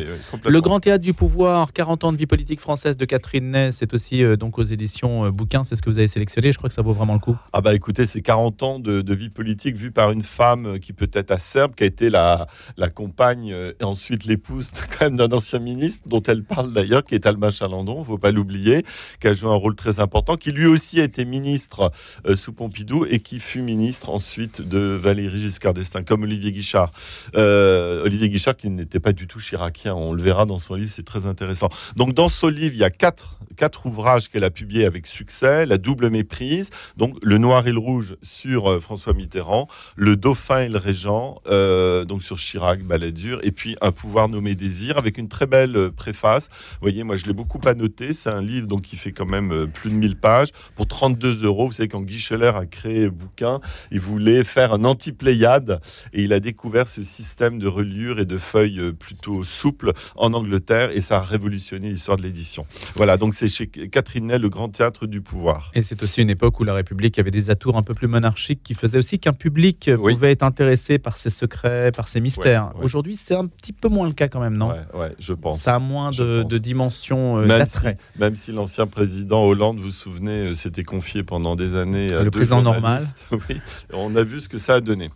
Le 0.45 0.61
Grand 0.61 0.79
Théâtre 0.79 1.03
du 1.03 1.13
Pouvoir, 1.13 1.73
40 1.73 2.03
ans 2.03 2.11
de 2.11 2.17
vie 2.17 2.27
politique 2.27 2.59
française 2.59 2.95
de 2.95 3.05
Catherine 3.05 3.49
Ney, 3.49 3.71
c'est 3.71 3.93
aussi 3.93 4.23
donc 4.37 4.59
aux 4.59 4.63
éditions 4.63 5.29
Bouquin, 5.31 5.63
c'est 5.63 5.75
ce 5.75 5.81
que 5.81 5.89
vous 5.89 5.97
avez 5.97 6.07
sélectionné. 6.07 6.51
Je 6.51 6.57
crois 6.57 6.69
que 6.69 6.75
ça 6.75 6.83
vaut 6.83 6.93
vraiment 6.93 7.13
le 7.13 7.19
coup. 7.19 7.35
Ah 7.53 7.61
bah 7.61 7.73
écoutez, 7.73 8.05
c'est 8.05 8.21
40 8.21 8.63
ans 8.63 8.79
de, 8.79 9.01
de 9.01 9.13
vie 9.15 9.29
politique 9.29 9.75
vue 9.75 9.91
par 9.91 10.11
une 10.11 10.21
femme 10.21 10.77
qui 10.79 10.93
peut 10.93 11.09
être 11.13 11.31
acerbe, 11.31 11.73
qui 11.73 11.83
a 11.83 11.87
été 11.87 12.09
la, 12.09 12.47
la 12.77 12.89
compagne 12.89 13.51
euh, 13.51 13.73
et 13.79 13.83
ensuite 13.83 14.25
l'épouse 14.25 14.71
quand 14.99 15.05
même 15.05 15.17
d'un 15.17 15.31
ancien 15.31 15.59
ministre 15.59 16.07
dont 16.07 16.21
elle 16.23 16.43
parle 16.43 16.73
d'ailleurs, 16.73 17.03
qui 17.03 17.15
est 17.15 17.25
Alma 17.25 17.51
Chalandon, 17.51 18.03
faut 18.03 18.17
pas 18.17 18.31
l'oublier, 18.31 18.83
qui 19.19 19.27
a 19.27 19.33
joué 19.33 19.49
un 19.49 19.55
rôle 19.55 19.75
très 19.75 19.99
important, 19.99 20.37
qui 20.37 20.51
lui 20.51 20.65
aussi 20.65 20.99
a 20.99 21.03
été 21.03 21.25
ministre 21.25 21.91
euh, 22.27 22.35
sous 22.35 22.53
Pompidou 22.53 23.05
et 23.05 23.19
qui 23.19 23.39
fut 23.39 23.61
ministre 23.61 24.09
ensuite 24.09 24.61
de 24.61 24.79
Valéry 24.79 25.41
Giscard 25.41 25.73
d'Estaing, 25.73 26.03
comme 26.03 26.23
Olivier 26.23 26.51
Guichard. 26.51 26.91
Euh, 27.35 28.03
Olivier 28.03 28.29
Guichard 28.29 28.55
qui 28.55 28.69
n'était 28.69 28.99
pas 28.99 29.13
du 29.13 29.27
tout 29.27 29.39
chiracien, 29.39 29.95
on 29.95 30.13
le 30.13 30.21
verra 30.21 30.45
dans 30.45 30.59
son 30.59 30.75
livre, 30.75 30.91
c'est 30.91 31.05
très 31.05 31.25
intéressant. 31.25 31.69
Donc 31.95 32.13
dans 32.13 32.29
ce 32.29 32.47
livre, 32.47 32.73
il 32.73 32.79
y 32.79 32.83
a 32.83 32.89
quatre, 32.89 33.39
quatre 33.55 33.85
ouvrages 33.85 34.29
qu'elle 34.29 34.43
a 34.43 34.51
publiés 34.51 34.85
avec 34.85 35.07
succès, 35.07 35.65
La 35.65 35.77
double 35.77 36.09
méprise, 36.09 36.69
donc 36.97 37.15
Le 37.21 37.37
Noir 37.37 37.67
et 37.67 37.71
le 37.71 37.79
Rouge 37.79 38.15
sur 38.21 38.81
François 38.81 39.13
Mitterrand, 39.13 39.67
Le 39.95 40.15
Dauphin 40.15 40.61
et 40.61 40.69
le 40.69 40.77
Régent, 40.77 41.35
donc 41.45 42.23
sur 42.23 42.37
Chirac, 42.41 42.83
Balladur, 42.83 43.39
et 43.43 43.51
puis 43.51 43.75
Un 43.81 43.91
pouvoir 43.91 44.29
nommé 44.29 44.55
désir, 44.55 44.97
avec 44.97 45.17
une 45.17 45.27
très 45.27 45.45
belle 45.45 45.75
euh, 45.75 45.91
préface. 45.91 46.49
Vous 46.73 46.77
voyez, 46.81 47.03
moi 47.03 47.15
je 47.15 47.25
l'ai 47.25 47.33
beaucoup 47.33 47.59
annoté, 47.65 48.13
c'est 48.13 48.29
un 48.29 48.41
livre 48.41 48.67
donc 48.67 48.81
qui 48.81 48.95
fait 48.97 49.11
quand 49.11 49.25
même 49.25 49.51
euh, 49.51 49.67
plus 49.67 49.89
de 49.89 49.95
1000 49.95 50.15
pages, 50.17 50.49
pour 50.75 50.87
32 50.87 51.43
euros. 51.45 51.67
Vous 51.67 51.73
savez, 51.73 51.87
quand 51.87 52.01
Guy 52.01 52.19
Scheller 52.19 52.51
a 52.55 52.65
créé 52.65 53.09
Bouquin, 53.09 53.59
il 53.91 53.99
voulait 53.99 54.43
faire 54.43 54.73
un 54.73 54.83
anti-Pléiade, 54.83 55.79
et 56.13 56.23
il 56.23 56.33
a 56.33 56.39
découvert 56.39 56.87
ce 56.87 57.03
système 57.03 57.59
de 57.59 57.67
reliure 57.67 58.19
et 58.19 58.25
de 58.25 58.37
feuilles 58.37 58.79
euh, 58.79 58.91
plutôt 58.93 59.43
souples 59.43 59.91
en 60.15 60.33
Angleterre, 60.33 60.91
et 60.91 61.01
ça 61.01 61.17
a 61.17 61.21
révolutionné 61.21 61.89
l'histoire 61.89 62.17
de 62.17 62.23
l'édition. 62.23 62.65
Voilà, 62.95 63.17
donc 63.17 63.33
c'est 63.33 63.47
chez 63.47 63.67
Catherine 63.67 64.27
Ney, 64.27 64.39
le 64.39 64.49
grand 64.49 64.69
théâtre 64.69 65.07
du 65.07 65.21
pouvoir. 65.21 65.71
Et 65.73 65.83
c'est 65.83 66.01
aussi 66.03 66.21
une 66.21 66.29
époque 66.29 66.59
où 66.59 66.63
la 66.63 66.73
République 66.73 67.19
avait 67.19 67.31
des 67.31 67.49
atours 67.49 67.77
un 67.77 67.83
peu 67.83 67.93
plus 67.93 68.07
monarchiques 68.07 68.61
qui 68.63 68.73
faisaient 68.73 68.97
aussi 68.97 69.19
qu'un 69.19 69.33
public 69.33 69.89
Oui. 69.99 70.13
pouvait 70.13 70.31
être 70.31 70.43
intéressé 70.43 70.97
par 70.99 71.17
ses 71.17 71.29
secrets, 71.29 71.91
par 71.91 72.07
ses 72.07 72.19
mystères. 72.19 72.30
Ouais, 72.37 72.57
ouais. 72.79 72.83
Aujourd'hui, 72.83 73.15
c'est 73.15 73.35
un 73.35 73.47
petit 73.47 73.73
peu 73.73 73.89
moins 73.89 74.07
le 74.07 74.13
cas 74.13 74.27
quand 74.27 74.39
même, 74.39 74.57
non 74.57 74.69
Ouais, 74.93 75.15
je 75.19 75.33
pense. 75.33 75.61
Ça 75.61 75.75
a 75.75 75.79
moins 75.79 76.11
de, 76.11 76.57
dimension 76.57 77.37
euh, 77.37 77.45
Même 77.45 77.59
d'attrait. 77.59 77.97
si, 78.13 78.19
même 78.19 78.35
si 78.35 78.51
l'ancien 78.51 78.87
président 78.87 79.43
Hollande, 79.43 79.77
vous 79.77 79.85
vous 79.85 79.91
souvenez, 79.91 80.47
euh, 80.47 80.53
s'était 80.53 80.83
confié 80.83 81.23
pendant 81.23 81.55
des 81.55 81.75
années 81.75 82.11
à 82.13 82.23
Le 82.23 82.31
président 82.31 82.61
normal. 82.61 83.03
Oui, 83.31 83.59
on 83.93 84.15
a 84.15 84.23
vu 84.23 84.39
ce 84.39 84.49
que 84.49 84.57
ça 84.57 84.75
a 84.75 84.81
donné. 84.81 85.09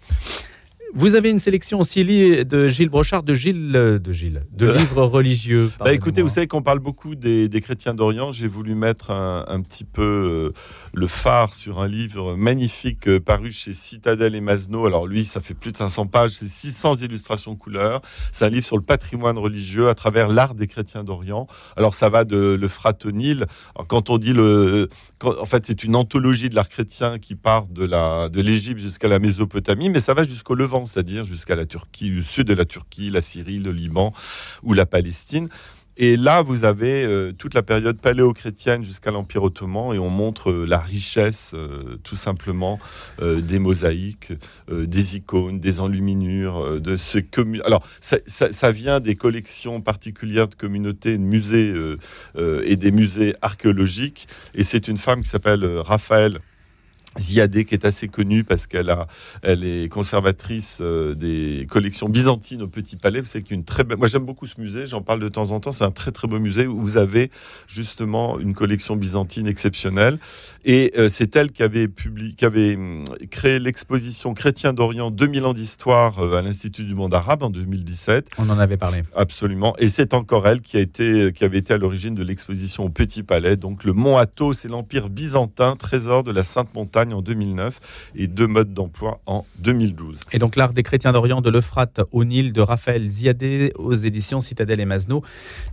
Vous 0.98 1.16
avez 1.16 1.30
une 1.30 1.42
sélection 1.42 1.82
aussi 1.82 2.06
de 2.06 2.68
Gilles 2.70 2.88
Brochard, 2.88 3.22
de 3.22 3.34
Gilles, 3.34 3.74
de 3.74 4.12
Gilles, 4.14 4.46
de 4.54 4.72
livres 4.72 5.04
religieux. 5.04 5.70
Bah 5.80 5.94
écoutez, 5.94 6.22
vous 6.22 6.30
savez 6.30 6.48
qu'on 6.48 6.62
parle 6.62 6.80
beaucoup 6.80 7.16
des, 7.16 7.50
chrétiens 7.62 7.94
d'Orient. 7.94 8.32
J'ai 8.32 8.48
voulu 8.48 8.76
mettre 8.76 9.12
un, 9.12 9.62
petit 9.62 9.84
peu 9.84 10.54
le 10.94 11.08
phare 11.08 11.54
sur 11.54 11.82
un 11.82 11.90
livre 11.90 12.36
magnifique 12.38 13.20
paru 13.20 13.52
chez 13.52 13.74
Citadel 13.74 14.36
et 14.36 14.42
Masno. 14.42 14.86
Alors 14.86 15.06
lui, 15.06 15.26
ça 15.26 15.42
fait 15.42 15.54
plus 15.54 15.74
de 15.74 15.78
500 15.78 16.08
pages, 16.08 16.32
c'est 16.32 16.48
600 16.48 16.96
illustrations 17.02 17.56
couleurs. 17.58 18.02
C'est 18.32 18.46
un 18.46 18.50
livre 18.50 18.66
sur 18.66 18.78
le 18.78 18.84
patrimoine 18.84 19.38
religieux 19.38 19.90
à 19.90 19.96
travers 19.96 20.30
l'art 20.30 20.56
des 20.56 20.68
chrétiens 20.68 21.04
d'Orient. 21.04 21.46
Alors 21.76 21.94
ça 21.94 22.08
va 22.08 22.24
de 22.24 22.58
l'Euphrate 22.60 23.06
Quand 23.90 24.10
on 24.10 24.18
dit 24.18 24.32
le, 24.32 24.88
en 25.24 25.46
fait, 25.46 25.66
c'est 25.66 25.84
une 25.84 25.96
anthologie 25.96 26.50
de 26.50 26.56
l'art 26.56 26.70
chrétien 26.70 27.20
qui 27.20 27.36
part 27.36 27.68
de 27.68 27.84
la 27.84 28.30
de 28.30 28.42
l'Égypte 28.42 28.80
jusqu'à 28.80 29.08
la 29.08 29.20
Mésopotamie, 29.20 29.90
mais 29.90 30.00
ça 30.00 30.14
va 30.14 30.24
jusqu'au 30.24 30.56
Levant, 30.56 30.85
c'est-à-dire 30.86 31.26
jusqu'à 31.26 31.56
la 31.56 31.66
Turquie, 31.66 32.10
le 32.10 32.22
sud 32.22 32.48
de 32.48 32.54
la 32.54 32.66
Turquie, 32.66 33.10
la 33.10 33.22
Syrie, 33.22 33.60
le 33.60 33.72
Liban 33.72 34.14
ou 34.64 34.74
la 34.74 34.86
Palestine. 34.86 35.50
Et 35.98 36.18
là, 36.18 36.42
vous 36.42 36.66
avez 36.66 37.06
euh, 37.06 37.32
toute 37.32 37.54
la 37.54 37.64
période 37.64 37.98
paléo-chrétienne 37.98 38.84
jusqu'à 38.84 39.12
l'Empire 39.12 39.44
ottoman, 39.44 39.96
et 39.96 40.00
on 40.00 40.10
montre 40.10 40.52
euh, 40.52 40.66
la 40.66 40.80
richesse, 40.80 41.52
euh, 41.54 41.98
tout 42.04 42.18
simplement, 42.18 42.80
des 43.22 43.60
mosaïques, 43.60 44.34
des 44.70 45.16
icônes, 45.16 45.60
des 45.60 45.80
enluminures, 45.80 46.82
de 46.82 46.98
ce 46.98 47.20
commun. 47.20 47.60
Alors, 47.66 47.86
ça, 48.02 48.18
ça, 48.26 48.72
vient 48.72 49.00
des 49.00 49.16
collections 49.16 49.82
particulières 49.82 50.48
de 50.48 50.56
communautés, 50.56 51.18
de 51.18 51.24
musées 51.24 51.74
et 52.64 52.76
des 52.76 52.92
musées 52.92 53.36
archéologiques. 53.42 54.28
Et 54.54 54.64
c'est 54.64 54.88
une 54.88 54.98
femme 54.98 55.22
qui 55.22 55.30
s'appelle 55.30 55.66
Raphaël 55.66 56.40
Ziadé, 57.18 57.66
qui 57.66 57.76
est 57.76 57.86
assez 57.86 58.08
connue 58.08 58.44
parce 58.44 58.68
qu'elle 58.68 58.90
a, 58.90 59.08
elle 59.42 59.64
est 59.64 59.92
conservatrice 59.92 60.80
euh, 60.82 61.16
des 61.16 61.66
collections 61.70 62.10
byzantines 62.10 62.62
au 62.62 62.68
Petit 62.68 62.98
Palais. 62.98 63.22
Vous 63.22 63.28
savez 63.28 63.44
qu'une 63.44 63.64
très 63.64 63.84
belle, 63.84 63.98
moi 63.98 64.08
j'aime 64.08 64.26
beaucoup 64.26 64.48
ce 64.48 64.60
musée, 64.60 64.86
j'en 64.86 65.02
parle 65.02 65.20
de 65.20 65.30
temps 65.30 65.52
en 65.52 65.60
temps. 65.60 65.72
C'est 65.72 65.84
un 65.86 65.92
très 65.92 66.12
très 66.12 66.28
beau 66.28 66.40
musée 66.40 66.68
où 66.68 66.80
vous 66.80 66.98
avez 66.98 67.32
justement 67.68 68.40
une 68.40 68.54
collection 68.54 68.96
byzantine 68.96 69.48
exceptionnelle. 69.48 70.20
Et 70.66 70.92
euh, 70.98 71.10
c'est 71.12 71.36
elle 71.36 71.52
qui 71.52 71.64
avait 71.64 71.88
publié, 71.88 72.34
qui 72.34 72.46
avait 72.46 72.76
hum, 72.76 73.06
créé 73.32 73.60
l'exposition 73.60 74.34
Chrétien 74.34 74.74
d'Orient 74.74 75.12
2000 75.12 75.46
ans 75.46 75.54
d'histoire 75.54 76.20
euh, 76.20 76.38
à 76.38 76.42
l'Institut 76.42 76.84
du 76.84 76.96
monde 76.96 77.14
arabe 77.14 77.44
en 77.44 77.50
2017. 77.50 78.30
On 78.38 78.50
en 78.50 78.60
avait 78.60 78.78
parlé. 78.78 79.04
Absolument. 79.16 79.76
Et 79.78 79.88
c'est 79.88 80.14
encore 80.14 80.48
elle 80.48 80.62
qui 80.62 80.78
a 80.78 80.82
été, 80.82 81.32
qui 81.34 81.44
avait 81.44 81.60
été 81.60 81.74
à 81.74 81.78
l'origine 81.78 82.16
de 82.16 82.24
l'exposition 82.24 82.86
au 82.86 82.90
Petit 82.90 83.24
Palais. 83.24 83.56
Donc 83.56 83.84
le 83.84 83.94
Mont 83.94 84.18
Athos, 84.18 84.54
c'est 84.54 84.68
l'empire 84.68 85.10
byzantin, 85.10 85.76
trésor 85.76 86.24
de 86.24 86.32
la 86.32 86.44
Sainte 86.44 86.74
Montagne 86.74 87.05
en 87.14 87.22
2009 87.22 87.80
et 88.16 88.28
deux 88.28 88.48
modes 88.48 88.74
d'emploi 88.74 89.22
en 89.26 89.46
2012. 89.60 90.20
Et 90.32 90.40
donc 90.40 90.56
l'art 90.56 90.74
des 90.74 90.84
chrétiens 90.84 91.12
d'Orient 91.12 91.42
de 91.42 91.50
l'Euphrate 91.50 92.02
au 92.12 92.24
Nil 92.26 92.54
de 92.54 92.62
Raphaël 92.62 93.10
Ziadé 93.10 93.72
aux 93.76 93.94
éditions 93.94 94.42
Citadelle 94.42 94.80
et 94.80 94.86
Masno. 94.86 95.24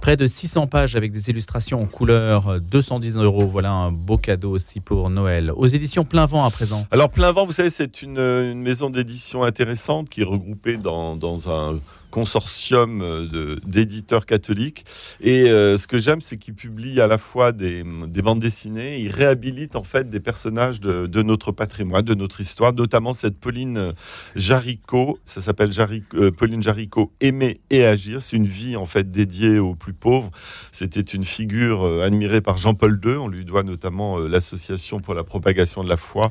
Près 0.01 0.17
de 0.17 0.27
600 0.27 0.67
pages 0.67 0.97
avec 0.97 1.13
des 1.13 1.31
illustrations 1.31 1.81
en 1.81 1.87
couleur, 1.87 2.61
210 2.61 3.19
euros. 3.19 3.47
Voilà 3.47 3.73
un 3.73 3.93
beau 3.93 4.19
cadeau 4.19 4.51
aussi 4.51 4.81
pour 4.81 5.11
Noël. 5.11 5.53
Aux 5.55 5.67
éditions 5.67 6.05
Plein 6.05 6.27
Vent 6.27 6.45
à 6.45 6.51
présent. 6.51 6.87
Alors 6.91 7.11
Plein 7.11 7.33
Vent, 7.33 7.47
vous 7.47 7.53
savez, 7.53 7.71
c'est 7.71 8.03
une, 8.03 8.55
maison 8.55 8.91
d'édition 8.91 9.43
intéressante 9.43 10.09
qui 10.09 10.21
est 10.21 10.25
regroupée 10.25 10.77
dans, 10.77 11.17
dans 11.17 11.51
un 11.51 11.79
consortium 12.13 13.01
euh, 13.03 13.57
d'éditeurs 13.65 14.27
catholiques. 14.27 14.85
Et 15.21 15.51
euh, 15.51 15.77
ce 15.77 15.89
que 15.89 15.99
j'aime, 15.99 16.21
c'est 16.21 16.37
qu'ils 16.37 16.55
publient 16.55 17.01
à 17.01 17.09
la 17.09 17.19
fois 17.19 17.51
des, 17.51 17.83
bandes 18.23 18.39
dessinées, 18.39 19.01
ils 19.01 19.11
réhabilitent 19.11 19.75
en 19.75 19.83
fait 19.83 20.09
des 20.09 20.21
personnages 20.21 20.81
de, 20.81 21.23
notre 21.23 21.51
patrimoine, 21.51 22.05
de 22.05 22.15
notre 22.15 22.41
histoire, 22.41 22.73
notamment 22.75 23.15
cette 23.15 23.39
Pauline 23.39 23.95
Jaricot, 24.37 25.19
ça 25.25 25.41
s'appelle 25.41 25.71
euh, 26.15 26.31
Pauline 26.31 26.63
Jaricot, 26.63 27.11
Aimer 27.21 27.61
et 27.71 27.85
agir. 27.85 28.23
C'est 28.23 28.37
une 28.37 28.47
vie 28.47 28.77
en 28.77 28.87
fait 28.87 29.11
dédiée 29.11 29.59
aux 29.59 29.75
plus 29.75 29.95
pauvres. 29.95 30.31
C'était 30.71 31.01
une 31.01 31.25
figure 31.25 31.85
admirée 32.03 32.43
par 32.43 32.59
Jean-Paul 32.59 33.01
II. 33.03 33.15
On 33.15 33.29
lui 33.29 33.45
doit 33.45 33.63
notamment 33.63 34.19
l'association 34.19 35.01
pour 35.01 35.15
la 35.15 35.25
propagation 35.25 35.83
de 35.83 35.89
la 35.89 35.97
foi. 35.97 36.31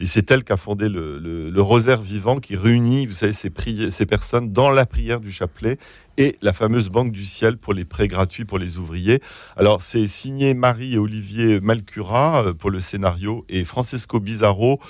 Et 0.00 0.06
c'est 0.06 0.28
elle 0.30 0.42
qui 0.42 0.52
a 0.52 0.56
fondé 0.56 0.88
le, 0.88 1.60
Rosaire 1.60 2.02
vivant 2.02 2.40
qui 2.40 2.56
réunit, 2.56 3.06
vous 3.06 3.14
savez, 3.14 3.32
ces 3.32 4.06
personnes 4.06 4.52
dans 4.52 4.70
la 4.70 4.86
prière 4.86 5.19
du 5.20 5.30
chapelet 5.30 5.78
et 6.16 6.36
la 6.42 6.52
fameuse 6.52 6.88
Banque 6.88 7.12
du 7.12 7.24
Ciel 7.24 7.56
pour 7.56 7.72
les 7.72 7.84
prêts 7.84 8.08
gratuits 8.08 8.44
pour 8.44 8.58
les 8.58 8.76
ouvriers. 8.76 9.20
Alors, 9.56 9.82
c'est 9.82 10.06
signé 10.06 10.54
Marie 10.54 10.94
et 10.94 10.98
Olivier 10.98 11.60
Malcura 11.60 12.44
euh, 12.46 12.54
pour 12.54 12.70
le 12.70 12.80
scénario 12.80 13.44
et 13.48 13.64
Francesco 13.64 14.20
Bizarro 14.20 14.80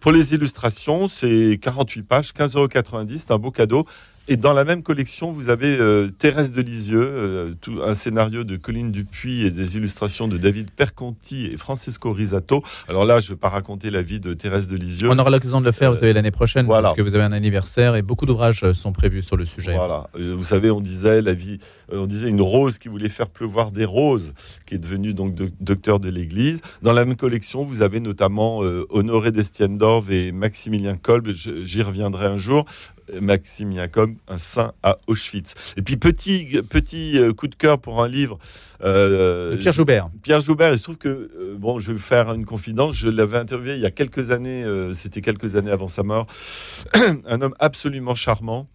pour 0.00 0.12
les 0.12 0.34
illustrations. 0.34 1.08
C'est 1.08 1.58
48 1.60 2.02
pages, 2.02 2.32
15,90 2.32 2.56
euros. 2.56 3.06
C'est 3.16 3.30
un 3.30 3.38
beau 3.38 3.50
cadeau. 3.50 3.86
Et 4.28 4.36
dans 4.36 4.52
la 4.52 4.64
même 4.64 4.84
collection, 4.84 5.32
vous 5.32 5.48
avez 5.48 5.76
euh, 5.80 6.08
Thérèse 6.08 6.52
de 6.52 6.62
Lisieux, 6.62 7.02
euh, 7.04 7.54
tout, 7.60 7.80
un 7.84 7.96
scénario 7.96 8.44
de 8.44 8.56
Colline 8.56 8.92
Dupuis 8.92 9.44
et 9.44 9.50
des 9.50 9.76
illustrations 9.76 10.28
de 10.28 10.38
David 10.38 10.70
Perconti 10.70 11.46
et 11.46 11.56
Francesco 11.56 12.12
Risato. 12.12 12.62
Alors 12.88 13.04
là, 13.04 13.18
je 13.18 13.26
ne 13.26 13.30
vais 13.32 13.40
pas 13.40 13.48
raconter 13.48 13.90
la 13.90 14.00
vie 14.00 14.20
de 14.20 14.32
Thérèse 14.32 14.68
de 14.68 14.76
Lisieux. 14.76 15.08
On 15.10 15.18
aura 15.18 15.30
l'occasion 15.30 15.60
de 15.60 15.66
le 15.66 15.72
faire, 15.72 15.90
vous 15.90 15.98
savez, 15.98 16.12
l'année 16.12 16.30
prochaine, 16.30 16.68
parce 16.68 16.94
que 16.94 17.02
vous 17.02 17.16
avez 17.16 17.24
un 17.24 17.32
anniversaire 17.32 17.96
et 17.96 18.02
beaucoup 18.02 18.24
d'ouvrages 18.24 18.70
sont 18.72 18.92
prévus 18.92 19.22
sur 19.22 19.36
le 19.36 19.44
sujet. 19.44 19.74
Voilà. 19.74 20.08
Euh, 20.16 20.36
vous 20.36 20.44
savez, 20.44 20.70
on 20.70 20.80
disait 20.80 21.20
la 21.20 21.34
vie, 21.34 21.58
on 21.90 22.06
disait 22.06 22.28
une 22.28 22.42
rose 22.42 22.78
qui 22.78 22.86
voulait 22.86 23.08
faire 23.08 23.28
pleuvoir 23.28 23.72
des 23.72 23.84
roses, 23.84 24.34
qui 24.66 24.76
est 24.76 24.78
devenue 24.78 25.14
donc 25.14 25.34
docteur 25.60 25.98
de 25.98 26.08
l'Église. 26.08 26.62
Dans 26.80 26.92
la 26.92 27.04
même 27.04 27.16
collection, 27.16 27.64
vous 27.64 27.82
avez 27.82 27.98
notamment 27.98 28.58
Honoré 28.90 29.32
d'Estienne-Dorve 29.32 30.12
et 30.12 30.30
Maximilien 30.30 30.96
Kolb. 30.96 31.30
J'y 31.32 31.82
reviendrai 31.82 32.26
un 32.26 32.38
jour. 32.38 32.66
Maxime 33.20 33.74
Jacob, 33.74 34.14
un 34.28 34.38
saint 34.38 34.72
à 34.82 34.98
Auschwitz. 35.06 35.54
Et 35.76 35.82
puis 35.82 35.96
petit 35.96 36.60
petit 36.68 37.18
euh, 37.18 37.32
coup 37.32 37.48
de 37.48 37.54
cœur 37.54 37.78
pour 37.78 38.02
un 38.02 38.08
livre 38.08 38.38
euh, 38.82 39.56
Pierre 39.56 39.72
Joubert. 39.72 40.08
Pierre 40.22 40.40
Joubert, 40.40 40.72
il 40.72 40.78
se 40.78 40.82
trouve 40.82 40.98
que 40.98 41.08
euh, 41.08 41.54
bon, 41.56 41.78
je 41.78 41.88
vais 41.88 41.92
vous 41.94 41.98
faire 41.98 42.32
une 42.32 42.44
confidence. 42.44 42.96
Je 42.96 43.08
l'avais 43.08 43.38
interviewé 43.38 43.76
il 43.76 43.80
y 43.80 43.86
a 43.86 43.90
quelques 43.90 44.30
années. 44.30 44.64
C'était 44.94 45.20
quelques 45.20 45.56
années 45.56 45.70
avant 45.70 45.88
sa 45.88 46.02
mort. 46.02 46.26
un 46.94 47.42
homme 47.42 47.54
absolument 47.58 48.14
charmant 48.14 48.68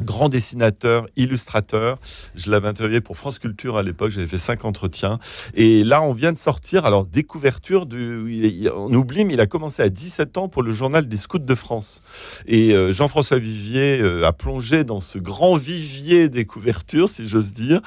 grand 0.00 0.28
dessinateur, 0.28 1.06
illustrateur. 1.16 1.98
Je 2.34 2.50
l'avais 2.50 2.68
interviewé 2.68 3.00
pour 3.00 3.16
France 3.16 3.38
Culture 3.38 3.76
à 3.76 3.82
l'époque, 3.82 4.10
j'avais 4.10 4.26
fait 4.26 4.38
cinq 4.38 4.64
entretiens. 4.64 5.18
Et 5.54 5.84
là, 5.84 6.02
on 6.02 6.12
vient 6.12 6.32
de 6.32 6.38
sortir, 6.38 6.84
alors, 6.84 7.06
découverture, 7.06 7.86
du, 7.86 8.68
on 8.74 8.92
oublie, 8.92 9.24
mais 9.24 9.34
il 9.34 9.40
a 9.40 9.46
commencé 9.46 9.82
à 9.82 9.88
17 9.88 10.38
ans 10.38 10.48
pour 10.48 10.62
le 10.62 10.72
journal 10.72 11.08
des 11.08 11.16
scouts 11.16 11.38
de 11.38 11.54
France. 11.54 12.02
Et 12.46 12.72
euh, 12.74 12.92
Jean-François 12.92 13.38
Vivier 13.38 14.00
euh, 14.00 14.26
a 14.26 14.32
plongé 14.32 14.84
dans 14.84 15.00
ce 15.00 15.18
grand 15.18 15.56
vivier 15.56 16.28
des 16.28 16.44
couvertures, 16.44 17.08
si 17.08 17.26
j'ose 17.26 17.52
dire. 17.52 17.80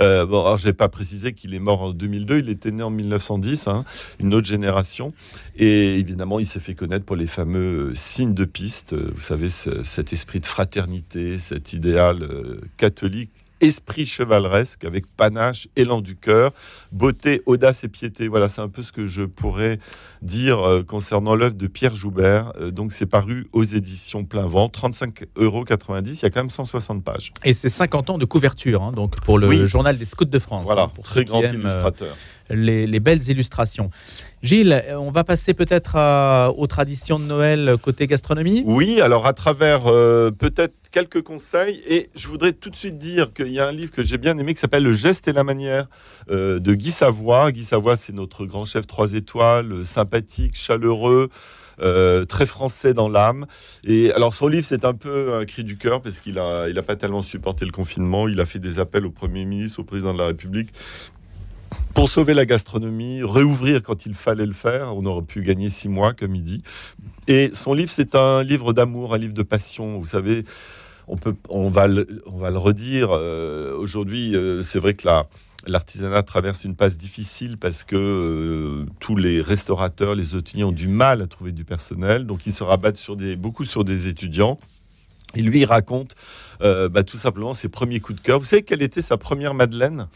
Euh, 0.00 0.26
bon, 0.26 0.40
alors, 0.40 0.58
je 0.58 0.66
n'ai 0.66 0.72
pas 0.72 0.88
précisé 0.88 1.32
qu'il 1.32 1.54
est 1.54 1.60
mort 1.60 1.82
en 1.82 1.90
2002, 1.92 2.38
il 2.38 2.48
était 2.48 2.70
né 2.70 2.82
en 2.82 2.90
1910, 2.90 3.68
hein, 3.68 3.84
une 4.20 4.34
autre 4.34 4.46
génération. 4.46 5.12
Et 5.56 5.94
évidemment, 5.98 6.38
il 6.38 6.46
s'est 6.46 6.60
fait 6.60 6.74
connaître 6.74 7.04
pour 7.04 7.16
les 7.16 7.26
fameux 7.26 7.92
signes 7.94 8.34
de 8.34 8.44
piste, 8.44 8.94
vous 8.94 9.20
savez, 9.20 9.48
cet 9.48 10.12
esprit 10.12 10.38
de 10.40 10.46
fraternité, 10.46 11.38
cet 11.58 11.72
idéal 11.72 12.22
euh, 12.22 12.60
catholique 12.76 13.30
esprit 13.60 14.06
chevaleresque 14.06 14.84
avec 14.84 15.04
panache, 15.16 15.66
élan 15.74 16.00
du 16.00 16.14
cœur, 16.14 16.52
beauté, 16.92 17.42
audace 17.44 17.82
et 17.82 17.88
piété. 17.88 18.28
Voilà, 18.28 18.48
c'est 18.48 18.60
un 18.60 18.68
peu 18.68 18.84
ce 18.84 18.92
que 18.92 19.06
je 19.06 19.24
pourrais 19.24 19.80
dire 20.22 20.60
euh, 20.60 20.84
concernant 20.84 21.34
l'œuvre 21.34 21.56
de 21.56 21.66
Pierre 21.66 21.96
Joubert. 21.96 22.52
Euh, 22.60 22.70
donc, 22.70 22.92
c'est 22.92 23.06
paru 23.06 23.48
aux 23.52 23.64
éditions 23.64 24.24
Plein 24.24 24.46
Vent, 24.46 24.68
35,90 24.68 25.26
euros. 25.38 25.64
Il 25.68 26.22
y 26.22 26.24
a 26.24 26.30
quand 26.30 26.40
même 26.40 26.50
160 26.50 27.02
pages. 27.02 27.32
Et 27.44 27.52
c'est 27.52 27.68
50 27.68 28.10
ans 28.10 28.18
de 28.18 28.24
couverture, 28.24 28.84
hein, 28.84 28.92
donc 28.92 29.20
pour 29.22 29.40
le 29.40 29.66
journal 29.66 29.98
des 29.98 30.04
Scouts 30.04 30.26
de 30.26 30.38
France. 30.38 30.64
Voilà, 30.64 30.82
hein, 30.82 30.92
pour 30.94 31.02
très 31.02 31.24
grand 31.24 31.42
illustrateur 31.42 32.16
les, 32.50 33.00
belles 33.00 33.28
illustrations. 33.28 33.90
Gilles, 34.42 34.84
on 34.96 35.10
va 35.10 35.24
passer 35.24 35.52
peut-être 35.52 35.96
aux 36.56 36.66
traditions 36.68 37.18
de 37.18 37.24
Noël 37.24 37.76
côté 37.82 38.06
gastronomie 38.06 38.62
Oui, 38.66 39.00
alors 39.00 39.26
à 39.26 39.32
travers 39.32 39.86
euh, 39.86 40.30
peut-être 40.30 40.74
quelques 40.92 41.22
conseils. 41.22 41.82
Et 41.88 42.08
je 42.14 42.28
voudrais 42.28 42.52
tout 42.52 42.70
de 42.70 42.76
suite 42.76 42.98
dire 42.98 43.32
qu'il 43.32 43.48
y 43.48 43.58
a 43.58 43.66
un 43.66 43.72
livre 43.72 43.90
que 43.90 44.04
j'ai 44.04 44.16
bien 44.16 44.38
aimé 44.38 44.54
qui 44.54 44.60
s'appelle 44.60 44.84
Le 44.84 44.92
geste 44.92 45.26
et 45.26 45.32
la 45.32 45.42
manière 45.42 45.88
euh, 46.30 46.60
de 46.60 46.74
Guy 46.74 46.90
Savoie. 46.90 47.50
Guy 47.50 47.64
Savoie, 47.64 47.96
c'est 47.96 48.12
notre 48.12 48.46
grand 48.46 48.64
chef 48.64 48.86
trois 48.86 49.14
étoiles, 49.14 49.84
sympathique, 49.84 50.56
chaleureux. 50.56 51.30
Euh, 51.80 52.24
très 52.24 52.44
français 52.44 52.92
dans 52.92 53.08
l'âme. 53.08 53.46
Et 53.84 54.10
alors 54.10 54.34
son 54.34 54.48
livre, 54.48 54.66
c'est 54.68 54.84
un 54.84 54.94
peu 54.94 55.34
un 55.34 55.44
cri 55.44 55.62
du 55.62 55.76
cœur 55.76 56.02
parce 56.02 56.18
qu'il 56.18 56.36
a, 56.40 56.68
il 56.68 56.76
a 56.76 56.82
pas 56.82 56.96
tellement 56.96 57.22
supporté 57.22 57.64
le 57.64 57.70
confinement. 57.70 58.26
Il 58.26 58.40
a 58.40 58.46
fait 58.46 58.58
des 58.58 58.80
appels 58.80 59.06
au 59.06 59.12
Premier 59.12 59.44
ministre, 59.44 59.78
au 59.78 59.84
Président 59.84 60.12
de 60.12 60.18
la 60.18 60.26
République 60.26 60.70
pour 61.94 62.08
sauver 62.08 62.32
la 62.32 62.46
gastronomie, 62.46 63.22
réouvrir 63.24 63.82
quand 63.82 64.06
il 64.06 64.14
fallait 64.14 64.46
le 64.46 64.52
faire. 64.52 64.96
On 64.96 65.04
aurait 65.04 65.24
pu 65.24 65.42
gagner 65.42 65.68
six 65.68 65.88
mois, 65.88 66.14
comme 66.14 66.34
il 66.34 66.42
dit. 66.42 66.62
Et 67.26 67.50
son 67.54 67.74
livre, 67.74 67.90
c'est 67.90 68.14
un 68.14 68.42
livre 68.42 68.72
d'amour, 68.72 69.14
un 69.14 69.18
livre 69.18 69.34
de 69.34 69.42
passion. 69.42 69.98
Vous 69.98 70.06
savez, 70.06 70.44
on, 71.08 71.16
peut, 71.16 71.34
on, 71.48 71.68
va, 71.70 71.88
le, 71.88 72.22
on 72.26 72.38
va 72.38 72.50
le 72.50 72.58
redire. 72.58 73.08
Euh, 73.10 73.76
aujourd'hui, 73.76 74.36
euh, 74.36 74.62
c'est 74.62 74.78
vrai 74.78 74.94
que 74.94 75.06
la, 75.06 75.26
l'artisanat 75.66 76.22
traverse 76.22 76.64
une 76.64 76.76
passe 76.76 76.98
difficile 76.98 77.58
parce 77.58 77.82
que 77.82 77.96
euh, 77.96 78.86
tous 79.00 79.16
les 79.16 79.42
restaurateurs, 79.42 80.14
les 80.14 80.34
hôteliers 80.34 80.64
ont 80.64 80.72
du 80.72 80.88
mal 80.88 81.20
à 81.20 81.26
trouver 81.26 81.52
du 81.52 81.64
personnel. 81.64 82.26
Donc, 82.26 82.46
ils 82.46 82.54
se 82.54 82.62
rabattent 82.62 83.04
beaucoup 83.38 83.64
sur 83.64 83.84
des 83.84 84.08
étudiants. 84.08 84.58
Et 85.34 85.42
lui, 85.42 85.60
il 85.60 85.64
raconte 85.66 86.14
bah, 86.60 87.02
tout 87.02 87.18
simplement 87.18 87.54
ses 87.54 87.68
premiers 87.68 88.00
coups 88.00 88.20
de 88.20 88.24
cœur. 88.24 88.38
Vous 88.38 88.46
savez 88.46 88.62
quelle 88.62 88.82
était 88.82 89.02
sa 89.02 89.16
première 89.16 89.52
Madeleine? 89.52 90.06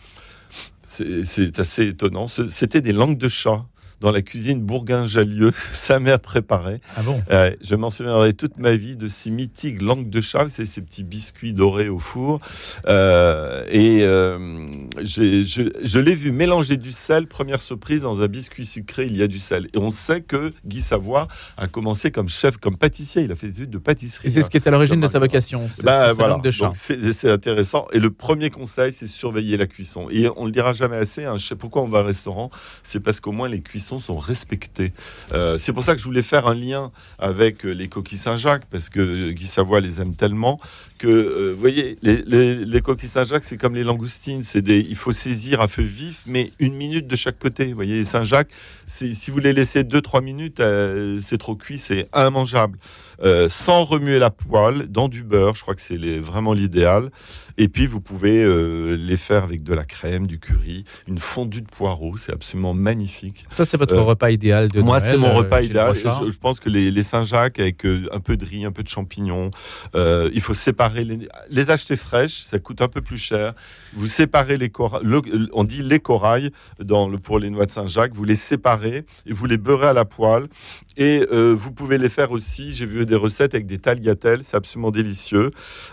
C'est 1.24 1.58
assez 1.58 1.88
étonnant. 1.88 2.26
C'était 2.26 2.80
des 2.82 2.92
langues 2.92 3.16
de 3.16 3.28
chat 3.28 3.64
dans 4.02 4.10
la 4.10 4.20
cuisine 4.20 4.60
Bourguin-Jallieu. 4.60 5.52
Sa 5.72 6.00
mère 6.00 6.18
préparait. 6.20 6.80
Ah 6.96 7.02
bon? 7.02 7.22
Ouais, 7.30 7.56
je 7.62 7.74
m'en 7.74 7.88
souviendrai 7.88 8.34
toute 8.34 8.58
ma 8.58 8.74
vie 8.76 8.96
de 8.96 9.08
ces 9.08 9.30
mythiques 9.30 9.80
langues 9.80 10.10
de 10.10 10.20
chat, 10.20 10.48
c'est 10.48 10.66
ces 10.66 10.82
petits 10.82 11.04
biscuits 11.04 11.54
dorés 11.54 11.88
au 11.88 11.98
four. 11.98 12.40
Euh, 12.88 13.64
et 13.70 14.00
euh, 14.02 14.38
je, 15.02 15.44
je 15.82 15.98
l'ai 15.98 16.14
vu 16.14 16.32
mélanger 16.32 16.76
du 16.76 16.92
sel, 16.92 17.26
première 17.26 17.62
surprise, 17.62 18.02
dans 18.02 18.20
un 18.22 18.26
biscuit 18.26 18.66
sucré, 18.66 19.06
il 19.06 19.16
y 19.16 19.22
a 19.22 19.28
du 19.28 19.38
sel. 19.38 19.68
Et 19.72 19.78
on 19.78 19.90
sait 19.90 20.20
que 20.20 20.52
Guy 20.66 20.80
Savoie 20.82 21.28
a 21.56 21.68
commencé 21.68 22.10
comme 22.10 22.28
chef, 22.28 22.56
comme 22.56 22.76
pâtissier, 22.76 23.22
il 23.22 23.32
a 23.32 23.36
fait 23.36 23.46
des 23.48 23.54
études 23.54 23.70
de 23.70 23.78
pâtisserie. 23.78 24.28
Et 24.28 24.30
c'est 24.30 24.42
ce 24.42 24.50
qui 24.50 24.56
est 24.56 24.66
à 24.66 24.70
l'origine 24.70 25.00
de 25.00 25.06
sa 25.06 25.18
vocation. 25.20 25.68
c'est 25.70 25.84
Bah, 25.84 26.06
sa 26.06 26.12
voilà. 26.12 26.34
langue 26.34 26.44
de 26.44 26.50
chat. 26.50 26.72
C'est 26.74 27.12
c'est 27.12 27.30
intéressant. 27.30 27.86
Et 27.92 28.00
le 28.00 28.10
premier 28.10 28.50
conseil, 28.50 28.92
c'est 28.92 29.06
surveiller 29.06 29.56
la 29.56 29.66
cuisson. 29.66 30.08
Et 30.10 30.28
on 30.36 30.46
le 30.46 30.50
dira 30.50 30.72
jamais 30.72 30.96
assez. 30.96 31.24
Hein. 31.24 31.36
Je 31.36 31.46
sais 31.46 31.56
pourquoi 31.56 31.82
on 31.82 31.88
va 31.88 32.00
au 32.00 32.04
restaurant. 32.04 32.50
C'est 32.82 33.00
parce 33.00 33.20
qu'au 33.20 33.32
moins 33.32 33.48
les 33.48 33.60
cuissons 33.60 33.91
sont 34.00 34.18
respectées. 34.18 34.92
Euh, 35.32 35.58
c'est 35.58 35.72
pour 35.72 35.84
ça 35.84 35.94
que 35.94 36.00
je 36.00 36.04
voulais 36.04 36.22
faire 36.22 36.46
un 36.46 36.54
lien 36.54 36.90
avec 37.18 37.64
euh, 37.64 37.70
les 37.72 37.88
coquilles 37.88 38.18
Saint-Jacques, 38.18 38.66
parce 38.70 38.88
que 38.88 39.30
Guy 39.30 39.46
Savoie 39.46 39.80
les 39.80 40.00
aime 40.00 40.14
tellement 40.14 40.60
que, 40.98 41.08
euh, 41.08 41.54
voyez, 41.58 41.96
les, 42.02 42.22
les- 42.26 42.64
les 42.64 42.80
coquilles 42.80 43.08
Saint-Jacques, 43.08 43.44
c'est 43.44 43.56
comme 43.56 43.74
les 43.74 43.82
langoustines. 43.84 44.42
C'est 44.42 44.62
des, 44.62 44.78
il 44.80 44.96
faut 44.96 45.12
saisir 45.12 45.60
à 45.60 45.68
feu 45.68 45.82
vif, 45.82 46.22
mais 46.26 46.50
une 46.60 46.74
minute 46.74 47.06
de 47.08 47.16
chaque 47.16 47.38
côté. 47.38 47.66
Vous 47.66 47.74
voyez, 47.74 48.04
Saint-Jacques, 48.04 48.50
si 48.86 49.30
vous 49.30 49.38
les 49.38 49.52
laissez 49.52 49.82
2-3 49.82 50.22
minutes, 50.22 50.60
euh, 50.60 51.18
c'est 51.20 51.38
trop 51.38 51.56
cuit, 51.56 51.78
c'est 51.78 52.08
immangeable. 52.14 52.78
Euh, 53.22 53.48
sans 53.48 53.84
remuer 53.84 54.18
la 54.18 54.30
poêle, 54.30 54.88
dans 54.88 55.08
du 55.08 55.22
beurre, 55.22 55.54
je 55.54 55.62
crois 55.62 55.74
que 55.74 55.80
c'est 55.80 55.96
vraiment 56.18 56.52
l'idéal. 56.52 57.10
Et 57.58 57.68
puis 57.68 57.86
vous 57.86 58.00
pouvez 58.00 58.42
euh, 58.42 58.96
les 58.96 59.16
faire 59.16 59.44
avec 59.44 59.62
de 59.62 59.74
la 59.74 59.84
crème, 59.84 60.26
du 60.26 60.40
curry, 60.40 60.84
une 61.06 61.18
fondue 61.18 61.60
de 61.60 61.68
poireaux, 61.68 62.16
c'est 62.16 62.32
absolument 62.32 62.74
magnifique. 62.74 63.44
Ça, 63.48 63.64
c'est 63.64 63.76
votre 63.76 63.94
Euh, 63.94 64.02
repas 64.02 64.30
idéal 64.30 64.68
de 64.68 64.80
Moi, 64.80 65.00
c'est 65.00 65.18
mon 65.18 65.34
repas 65.34 65.60
idéal. 65.60 65.94
Je, 65.94 66.32
je 66.32 66.38
pense 66.38 66.60
que 66.60 66.68
les, 66.70 66.90
les 66.90 67.02
Saint-Jacques 67.02 67.60
avec 67.60 67.84
un 67.84 68.20
peu 68.20 68.36
de 68.36 68.44
riz, 68.44 68.64
un 68.64 68.72
peu 68.72 68.82
de 68.82 68.88
champignons, 68.88 69.50
il 69.94 70.40
faut 70.40 70.54
séparer 70.54 71.04
les, 71.04 71.28
les 71.50 71.70
acheter 71.70 71.96
fraîches, 71.96 72.40
ça 72.40 72.58
coûte 72.58 72.80
un 72.80 72.88
peu 72.88 73.02
plus 73.02 73.18
cher. 73.18 73.52
Vous 73.94 74.06
séparez 74.06 74.56
les 74.56 74.70
corails, 74.70 75.02
on 75.52 75.64
dit 75.64 75.82
les 75.82 76.00
corails 76.00 76.50
dans 76.80 77.08
le, 77.08 77.18
pour 77.18 77.38
les 77.38 77.50
noix 77.50 77.66
de 77.66 77.70
Saint-Jacques, 77.70 78.14
vous 78.14 78.24
les 78.24 78.36
séparez 78.36 79.04
et 79.26 79.32
vous 79.32 79.46
les 79.46 79.58
beurrez 79.58 79.88
à 79.88 79.92
la 79.92 80.04
poêle. 80.06 80.48
Et 80.96 81.24
vous 81.30 81.70
pouvez 81.70 81.98
les 81.98 82.08
faire 82.08 82.32
aussi, 82.32 82.72
j'ai 82.72 82.86
vu 82.86 83.04
des 83.12 83.18
recettes 83.18 83.54
avec 83.54 83.66
des 83.66 83.78
tagliatelles, 83.78 84.42
c'est 84.42 84.56
absolument 84.56 84.90
délicieux. 84.90 85.50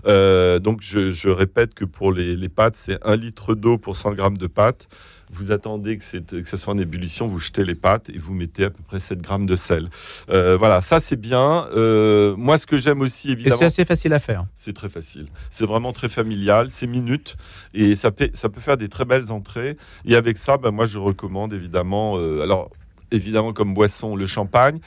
Euh, 0.08 0.60
donc 0.60 0.80
je, 0.82 1.12
je 1.12 1.28
répète 1.28 1.74
que 1.74 1.84
pour 1.84 2.14
les, 2.14 2.38
les 2.38 2.48
pâtes, 2.48 2.76
c'est 2.78 2.98
un 3.06 3.18
litre 3.18 3.56
d'eau 3.56 3.78
pour 3.78 3.98
100 3.98 4.14
grammes 4.14 4.38
de 4.38 4.48
pâtes. 4.48 4.88
Vous 5.32 5.52
attendez 5.52 5.98
que, 5.98 6.40
que 6.42 6.48
ça 6.48 6.56
soit 6.56 6.74
en 6.74 6.78
ébullition, 6.78 7.28
vous 7.28 7.40
jetez 7.40 7.66
les 7.66 7.76
pâtes 7.76 8.10
et 8.10 8.18
vous 8.18 8.34
mettez 8.34 8.64
à 8.64 8.70
peu 8.70 8.82
près 8.84 9.02
7 9.02 9.22
grammes 9.22 9.46
de 9.46 9.58
sel. 9.58 9.90
Euh, 10.30 10.56
voilà, 10.58 10.82
ça 10.82 11.02
c'est 11.02 11.20
bien. 11.20 11.68
Euh, 11.76 12.38
moi, 12.38 12.58
ce 12.58 12.66
que 12.66 12.78
j'aime 12.78 13.02
aussi, 13.02 13.28
Et 13.28 13.32
évidemment, 13.34 13.58
c'est 13.58 13.66
assez 13.66 13.86
facile 13.86 14.14
à 14.14 14.20
faire. 14.20 14.46
c'est 14.56 14.74
très 14.74 14.90
facile. 14.90 15.28
C'est 15.50 15.66
vraiment 15.66 15.92
très 15.92 16.08
familial, 16.08 16.70
c'est 16.72 16.88
minutes 16.88 17.36
et 17.74 17.96
ça 17.96 18.12
peut, 18.12 18.30
ça 18.34 18.48
peut 18.48 18.62
faire 18.62 18.78
des 18.78 18.88
très 18.88 19.04
belles 19.04 19.30
entrées. 19.30 19.76
Et 20.06 20.16
avec 20.16 20.38
ça, 20.38 20.58
ben, 20.58 20.72
moi 20.72 20.86
je 20.86 20.98
recommande 20.98 21.54
évidemment, 21.54 22.16
alors 22.16 22.72
évidemment 23.12 23.52
comme 23.52 23.74
boisson, 23.74 24.16
le 24.16 24.26
champagne. 24.26 24.80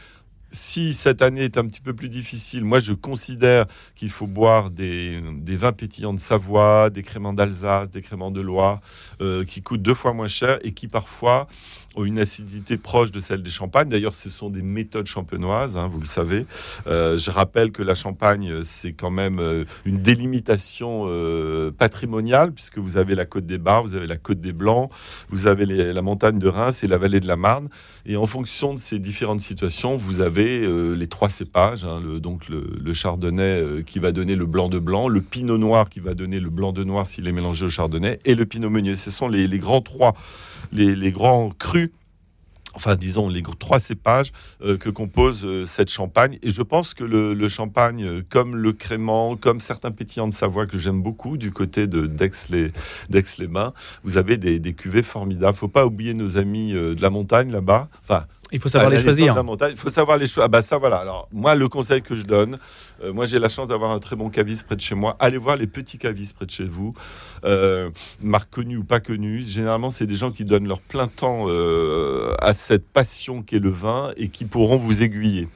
Si 0.54 0.92
cette 0.92 1.22
année 1.22 1.44
est 1.44 1.56
un 1.56 1.66
petit 1.66 1.80
peu 1.80 1.94
plus 1.94 2.10
difficile, 2.10 2.62
moi 2.62 2.78
je 2.78 2.92
considère 2.92 3.64
qu'il 3.94 4.10
faut 4.10 4.26
boire 4.26 4.70
des, 4.70 5.22
vins 5.46 5.72
pétillants 5.72 6.12
de 6.12 6.20
Savoie, 6.20 6.90
des 6.90 7.02
créments 7.02 7.32
d'Alsace, 7.32 7.90
des 7.90 8.02
créments 8.02 8.30
de 8.30 8.42
Loire, 8.42 8.80
euh, 9.22 9.44
qui 9.44 9.62
coûtent 9.62 9.80
deux 9.80 9.94
fois 9.94 10.12
moins 10.12 10.28
cher 10.28 10.58
et 10.62 10.72
qui 10.72 10.88
parfois 10.88 11.48
ont 11.96 12.04
une 12.04 12.18
acidité 12.18 12.76
proche 12.76 13.12
de 13.12 13.20
celle 13.20 13.42
des 13.42 13.50
champagnes. 13.50 13.88
D'ailleurs, 13.88 14.14
ce 14.14 14.28
sont 14.28 14.50
des 14.50 14.62
méthodes 14.62 15.06
champenoises, 15.06 15.76
hein, 15.78 15.88
vous 15.88 16.00
le 16.00 16.06
savez. 16.06 16.44
Euh, 16.86 17.16
je 17.16 17.30
rappelle 17.30 17.72
que 17.72 17.82
la 17.82 17.94
Champagne, 17.94 18.62
c'est 18.62 18.92
quand 18.92 19.10
même 19.10 19.38
euh, 19.38 19.64
une 19.84 19.98
délimitation 19.98 21.08
patrimoniale, 21.78 22.52
puisque 22.52 22.78
vous 22.78 22.96
avez 22.98 23.14
la 23.14 23.24
côte 23.24 23.46
des 23.46 23.58
Bars, 23.58 23.82
vous 23.82 23.94
avez 23.94 24.06
la 24.06 24.16
côte 24.16 24.40
des 24.40 24.52
Blancs, 24.52 24.90
vous 25.30 25.46
avez 25.46 25.64
la 25.66 26.02
montagne 26.02 26.38
de 26.38 26.48
Reims 26.48 26.84
et 26.84 26.88
la 26.88 26.98
vallée 26.98 27.20
de 27.20 27.26
la 27.26 27.36
Marne. 27.36 27.68
Et 28.04 28.16
en 28.16 28.26
fonction 28.26 28.74
de 28.74 28.78
ces 28.78 28.98
différentes 28.98 29.40
situations, 29.40 29.96
vous 29.96 30.20
avez 30.20 30.41
euh, 30.42 30.94
les 30.94 31.06
trois 31.06 31.30
cépages, 31.30 31.84
hein, 31.84 32.00
le, 32.00 32.20
donc 32.20 32.48
le, 32.48 32.92
chardonnay 32.92 33.60
euh, 33.60 33.82
qui 33.82 33.98
va 33.98 34.12
donner 34.12 34.34
le 34.34 34.46
blanc 34.46 34.68
de 34.68 34.78
blanc, 34.78 35.08
le 35.08 35.20
pinot 35.20 35.58
noir 35.58 35.88
qui 35.88 36.00
va 36.00 36.14
donner 36.14 36.40
le 36.40 36.50
blanc 36.50 36.72
de 36.72 36.84
noir 36.84 37.06
s'il 37.06 37.26
est 37.26 37.32
mélangé 37.32 37.66
au 37.66 37.68
chardonnay, 37.68 38.20
et 38.24 38.34
le 38.34 38.46
pinot 38.46 38.70
meunier. 38.70 38.94
Ce 38.94 39.10
sont 39.10 39.28
les, 39.28 39.46
grands 39.58 39.80
trois, 39.80 40.14
les, 40.72 41.12
grands 41.12 41.50
crus 41.50 41.90
enfin 42.74 42.96
disons 42.96 43.28
les 43.28 43.42
trois 43.58 43.80
cépages 43.80 44.32
euh, 44.62 44.78
que 44.78 44.88
compose 44.88 45.46
cette 45.66 45.90
champagne. 45.90 46.38
Et 46.42 46.50
je 46.50 46.62
pense 46.62 46.94
que 46.94 47.04
le, 47.04 47.48
champagne, 47.48 48.22
comme 48.30 48.56
le 48.56 48.72
crément, 48.72 49.36
comme 49.36 49.60
certains 49.60 49.90
pétillants 49.90 50.28
de 50.28 50.32
Savoie 50.32 50.66
que 50.66 50.78
j'aime 50.78 51.02
beaucoup 51.02 51.36
du 51.36 51.50
côté 51.50 51.86
de 51.86 52.06
d'Aix-les 52.06 52.72
d'Aix-les-Bains, 53.10 53.74
vous 54.04 54.16
avez 54.16 54.38
des, 54.38 54.58
des 54.58 54.72
cuvées 54.72 55.02
formidables. 55.02 55.56
Faut 55.56 55.68
pas 55.68 55.84
oublier 55.84 56.14
nos 56.14 56.38
amis 56.38 56.72
de 56.72 57.02
la 57.02 57.10
montagne 57.10 57.50
là-bas. 57.50 57.88
Enfin, 58.02 58.26
Il 58.52 58.60
faut 58.60 58.68
savoir 58.68 58.92
à 58.92 58.94
les 58.94 59.02
choisir. 59.02 59.32
de 59.32 59.38
la 59.38 59.42
montagne, 59.42 59.72
Il 59.72 59.78
faut 59.78 59.90
savoir 59.90 60.18
les 60.18 60.26
choix. 60.26 60.44
Ah 60.44 60.48
bah 60.48 60.62
ça 60.62 60.76
voilà. 60.76 60.98
Alors 60.98 61.28
moi 61.32 61.54
le 61.54 61.68
conseil 61.68 62.02
que 62.02 62.14
je 62.14 62.24
donne, 62.24 62.58
euh, 63.02 63.12
moi 63.12 63.24
j'ai 63.24 63.38
la 63.38 63.48
chance 63.48 63.68
d'avoir 63.68 63.90
un 63.90 63.98
très 63.98 64.14
bon 64.14 64.28
caviste 64.28 64.64
près 64.64 64.76
de 64.76 64.80
chez 64.80 64.94
moi. 64.94 65.16
Allez 65.20 65.38
voir 65.38 65.56
les 65.56 65.66
petits 65.66 65.98
cavistes 65.98 66.36
près 66.36 66.46
de 66.46 66.50
chez 66.50 66.64
vous, 66.64 66.94
euh, 67.44 67.90
marque 68.20 68.50
connue 68.50 68.76
ou 68.76 68.84
pas 68.84 69.00
connue. 69.00 69.42
Généralement 69.42 69.90
c'est 69.90 70.06
des 70.06 70.16
gens 70.16 70.30
qui 70.30 70.44
donnent 70.44 70.68
leur 70.68 70.80
plein 70.80 71.08
temps 71.08 71.46
euh, 71.48 72.34
à 72.40 72.52
cette 72.52 72.86
passion 72.86 73.42
qu'est 73.42 73.58
le 73.58 73.70
vin 73.70 74.12
et 74.16 74.28
qui 74.28 74.44
pourront 74.44 74.76
vous 74.76 75.02
aiguiller. 75.02 75.48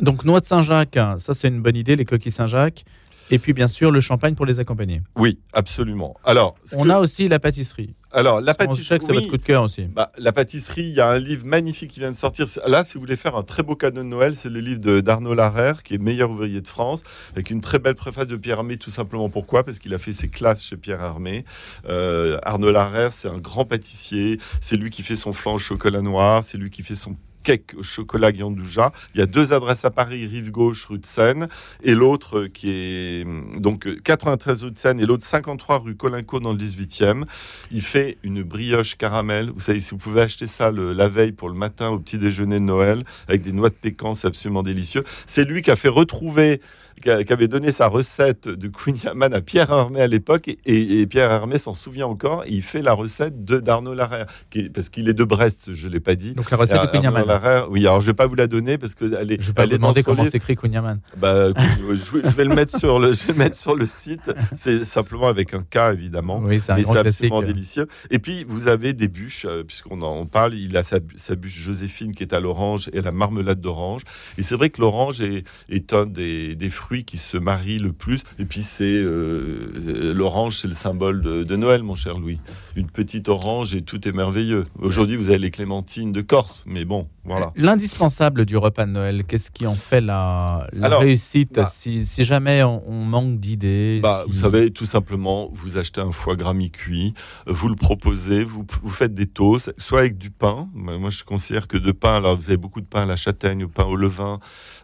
Donc, 0.00 0.24
noix 0.24 0.40
de 0.40 0.44
Saint-Jacques, 0.44 0.98
ça, 1.18 1.34
c'est 1.34 1.46
une 1.46 1.62
bonne 1.62 1.76
idée, 1.76 1.94
les 1.94 2.04
coquilles 2.04 2.32
Saint-Jacques. 2.32 2.84
Et 3.30 3.38
puis, 3.38 3.52
bien 3.52 3.68
sûr, 3.68 3.90
le 3.90 4.00
champagne 4.00 4.34
pour 4.34 4.46
les 4.46 4.60
accompagner. 4.60 5.02
Oui, 5.16 5.38
absolument. 5.52 6.14
Alors 6.24 6.56
On 6.76 6.84
que- 6.84 6.88
a 6.90 7.00
aussi 7.00 7.26
la 7.28 7.38
pâtisserie. 7.38 7.94
alors 8.12 8.40
la 8.40 8.52
pâtisserie. 8.54 8.98
que 8.98 9.04
c'est 9.06 9.12
votre 9.12 9.28
coup 9.28 9.38
de 9.38 9.42
cœur 9.44 9.62
aussi. 9.62 9.84
Bah, 9.86 10.12
la 10.18 10.32
pâtisserie, 10.32 10.82
il 10.88 10.94
y 10.94 11.00
a 11.00 11.08
un 11.08 11.18
livre 11.18 11.46
magnifique 11.46 11.90
qui 11.92 12.00
vient 12.00 12.10
de 12.12 12.16
sortir. 12.16 12.46
Là, 12.66 12.84
si 12.84 12.94
vous 12.94 13.00
voulez 13.00 13.16
faire 13.16 13.34
un 13.36 13.42
très 13.42 13.62
beau 13.62 13.76
cadeau 13.76 14.02
de 14.02 14.06
Noël, 14.08 14.36
c'est 14.36 14.50
le 14.50 14.60
livre 14.60 14.80
de- 14.80 15.00
d'Arnaud 15.00 15.34
Larère, 15.34 15.82
qui 15.82 15.94
est 15.94 15.98
meilleur 15.98 16.30
ouvrier 16.30 16.60
de 16.60 16.68
France, 16.68 17.02
avec 17.32 17.50
une 17.50 17.60
très 17.62 17.78
belle 17.78 17.94
préface 17.94 18.26
de 18.26 18.36
Pierre 18.36 18.58
Hermé, 18.58 18.76
tout 18.76 18.90
simplement. 18.90 19.28
Pourquoi? 19.30 19.64
Parce 19.64 19.78
qu'il 19.78 19.94
a 19.94 19.98
fait 19.98 20.12
ses 20.12 20.28
classes 20.28 20.62
chez 20.62 20.76
Pierre 20.76 21.00
Hermé. 21.00 21.44
Euh, 21.88 22.38
Arnaud 22.42 22.70
Larère, 22.72 23.12
c'est 23.12 23.28
un 23.28 23.38
grand 23.38 23.64
pâtissier. 23.64 24.38
C'est 24.60 24.76
lui 24.76 24.90
qui 24.90 25.02
fait 25.02 25.16
son 25.16 25.32
flan 25.32 25.54
au 25.54 25.58
chocolat 25.58 26.02
noir. 26.02 26.44
C'est 26.44 26.58
lui 26.58 26.70
qui 26.70 26.82
fait 26.82 26.94
son 26.94 27.16
cake 27.44 27.74
au 27.78 27.82
chocolat 27.84 28.32
Guandouja. 28.32 28.90
Il 29.14 29.20
y 29.20 29.22
a 29.22 29.26
deux 29.26 29.52
adresses 29.52 29.84
à 29.84 29.90
Paris, 29.90 30.26
rive 30.26 30.50
gauche, 30.50 30.86
rue 30.86 30.98
de 30.98 31.06
Seine, 31.06 31.46
et 31.84 31.94
l'autre 31.94 32.38
euh, 32.40 32.48
qui 32.48 32.70
est 32.70 33.24
hum, 33.24 33.60
donc 33.60 33.86
euh, 33.86 33.96
93 34.02 34.64
rue 34.64 34.70
de 34.72 34.78
Seine 34.78 34.98
et 34.98 35.06
l'autre 35.06 35.24
53 35.24 35.78
rue 35.78 35.94
Colinco 35.94 36.40
dans 36.40 36.52
le 36.52 36.58
18e. 36.58 37.24
Il 37.70 37.82
fait 37.82 38.18
une 38.24 38.42
brioche 38.42 38.96
caramel. 38.96 39.50
Vous 39.54 39.60
savez, 39.60 39.80
si 39.80 39.90
vous 39.92 39.98
pouvez 39.98 40.22
acheter 40.22 40.46
ça 40.46 40.70
le- 40.70 40.92
la 40.92 41.08
veille 41.08 41.32
pour 41.32 41.48
le 41.48 41.54
matin 41.54 41.90
au 41.90 41.98
petit 41.98 42.18
déjeuner 42.18 42.58
de 42.58 42.64
Noël 42.64 43.04
avec 43.28 43.42
des 43.42 43.52
noix 43.52 43.68
de 43.68 43.74
pécan, 43.74 44.14
c'est 44.14 44.26
absolument 44.26 44.62
délicieux. 44.62 45.04
C'est 45.26 45.44
lui 45.44 45.62
qui 45.62 45.70
a 45.70 45.76
fait 45.76 45.88
retrouver, 45.88 46.60
qui, 47.02 47.10
a- 47.10 47.22
qui 47.24 47.32
avait 47.32 47.48
donné 47.48 47.70
sa 47.72 47.86
recette 47.88 48.48
de 48.48 48.68
Queen 48.68 48.96
Yaman 49.04 49.34
à 49.34 49.40
Pierre 49.40 49.70
Hermé 49.70 50.00
à 50.00 50.06
l'époque 50.06 50.48
et, 50.48 50.58
et- 50.64 51.00
et 51.00 51.06
Pierre 51.06 51.30
Hermé 51.30 51.58
s'en 51.58 51.74
souvient 51.74 52.06
encore. 52.06 52.44
Et 52.46 52.52
il 52.52 52.62
fait 52.62 52.82
la 52.82 52.92
recette 52.94 53.44
de 53.44 53.58
d'Arnaud 53.60 53.94
Larère, 53.94 54.26
qui 54.50 54.60
est- 54.60 54.68
parce 54.70 54.88
qu'il 54.88 55.08
est 55.08 55.14
de 55.14 55.24
Brest, 55.24 55.72
je 55.74 55.88
l'ai 55.88 56.00
pas 56.00 56.14
dit. 56.14 56.32
Donc, 56.34 56.50
la 56.50 56.56
recette 56.56 56.76
de 56.76 56.80
Arnaud 56.86 56.92
Kunyaman. 57.10 57.24
Oui, 57.70 57.86
alors 57.86 58.00
je 58.00 58.06
vais 58.06 58.14
pas 58.14 58.26
vous 58.26 58.34
la 58.34 58.46
donner 58.46 58.78
parce 58.78 58.94
que 58.94 59.04
elle 59.20 59.32
est, 59.32 59.40
Je 59.40 59.48
vais 59.48 59.52
pas 59.52 59.64
vous 59.66 59.72
demander 59.72 60.02
comment 60.02 60.24
s'écrit 60.24 60.56
Kunyaman. 60.56 61.00
Bah, 61.16 61.48
je, 61.56 61.94
vais- 62.18 62.22
je 62.30 62.36
vais 62.36 62.44
le 62.44 62.54
mettre 62.54 62.78
sur 62.78 62.98
le, 62.98 63.12
je 63.12 63.26
vais 63.26 63.32
le 63.32 63.38
mettre 63.38 63.56
sur 63.56 63.74
le 63.76 63.86
site. 63.86 64.32
C'est 64.52 64.84
simplement 64.84 65.28
avec 65.28 65.54
un 65.54 65.62
K 65.62 65.92
évidemment. 65.92 66.40
Oui, 66.42 66.60
c'est 66.60 66.72
un 66.72 66.76
Mais 66.76 66.82
grand 66.82 66.94
c'est 66.94 67.00
classique. 67.02 67.24
absolument 67.26 67.42
délicieux. 67.46 67.86
Et 68.10 68.18
puis, 68.18 68.44
vous 68.48 68.68
avez 68.68 68.92
des 68.92 69.08
bûches, 69.08 69.46
euh, 69.48 69.62
puisqu'on 69.64 70.00
en 70.02 70.26
parle. 70.26 70.54
Il 70.54 70.76
a 70.76 70.82
sa, 70.82 70.98
bûche 71.00 71.58
Joséphine 71.58 72.14
qui 72.14 72.22
est 72.22 72.32
à 72.34 72.40
l'orange 72.40 72.88
et 72.92 73.00
la 73.02 73.12
marmelade 73.12 73.60
d'orange. 73.60 74.02
Et 74.38 74.42
c'est 74.42 74.54
vrai 74.54 74.70
que 74.70 74.80
l'orange 74.80 75.20
est, 75.20 75.44
est 75.68 75.92
un 75.92 76.06
des, 76.06 76.54
des 76.54 76.70
fruits 76.70 77.04
qui 77.04 77.18
se 77.18 77.36
marient 77.36 77.78
le 77.78 77.92
plus. 77.92 78.22
Et 78.38 78.44
puis, 78.44 78.62
c'est 78.62 78.84
euh, 78.84 79.68
euh, 79.86 80.14
l'orange, 80.14 80.58
c'est 80.58 80.68
le 80.68 80.74
symbole 80.74 81.20
de, 81.22 81.42
de 81.42 81.56
Noël, 81.56 81.82
mon 81.82 81.94
cher 81.94 82.18
Louis. 82.18 82.38
Une 82.76 82.90
petite 82.90 83.28
orange 83.28 83.74
et 83.74 83.82
tout 83.82 84.06
est 84.08 84.12
merveilleux. 84.12 84.66
Aujourd'hui, 84.78 85.16
vous 85.16 85.28
avez 85.28 85.38
les 85.38 85.50
clémentines 85.50 86.12
de 86.12 86.20
Corse, 86.20 86.64
mais 86.66 86.84
bon, 86.84 87.08
Voilà. 87.24 87.52
L'indispensable 87.56 88.44
du 88.44 88.56
repas 88.56 88.86
de 88.86 88.90
Noël, 88.90 89.24
qu'est-ce 89.24 89.50
qui 89.50 89.66
en 89.66 89.74
fait 89.76 90.00
la, 90.00 90.68
la 90.72 90.86
Alors, 90.86 91.00
réussite 91.00 91.54
bah- 91.54 91.66
si, 91.66 92.04
si 92.04 92.24
jamais 92.24 92.62
on, 92.62 92.82
on 92.88 93.04
manque 93.04 93.40
d'idées 93.40 93.98
Bah, 94.02 94.22
si- 94.24 94.30
Vous 94.32 94.36
savez, 94.38 94.70
tout 94.70 94.84
simplement, 94.86 95.48
vous 95.54 95.78
achetez 95.78 96.00
un 96.00 96.12
foie 96.12 96.36
gras 96.36 96.52
mi-cuit, 96.54 97.14
euh, 97.48 97.52
vous 97.52 97.68
le 97.68 97.76
proposez, 97.76 98.44
vous, 98.44 98.66
vous 98.82 98.90
faites 98.90 99.14
des 99.14 99.26
toasts, 99.26 99.72
soit 99.78 100.00
avec 100.00 100.18
du 100.18 100.30
pain. 100.30 100.68
Moi, 100.74 100.98
moi, 100.98 101.10
je 101.10 101.24
considère 101.24 101.66
que 101.66 101.78
de 101.78 101.92
pain, 101.92 102.16
alors 102.16 102.36
vous 102.36 102.48
avez 102.48 102.56
beaucoup 102.58 102.80
de 102.80 102.86
pain 102.86 103.02
à 103.02 103.06
la 103.06 103.16
châtaigne, 103.16 103.66
pain 103.68 103.84
au 103.84 103.96
levain, 103.96 104.38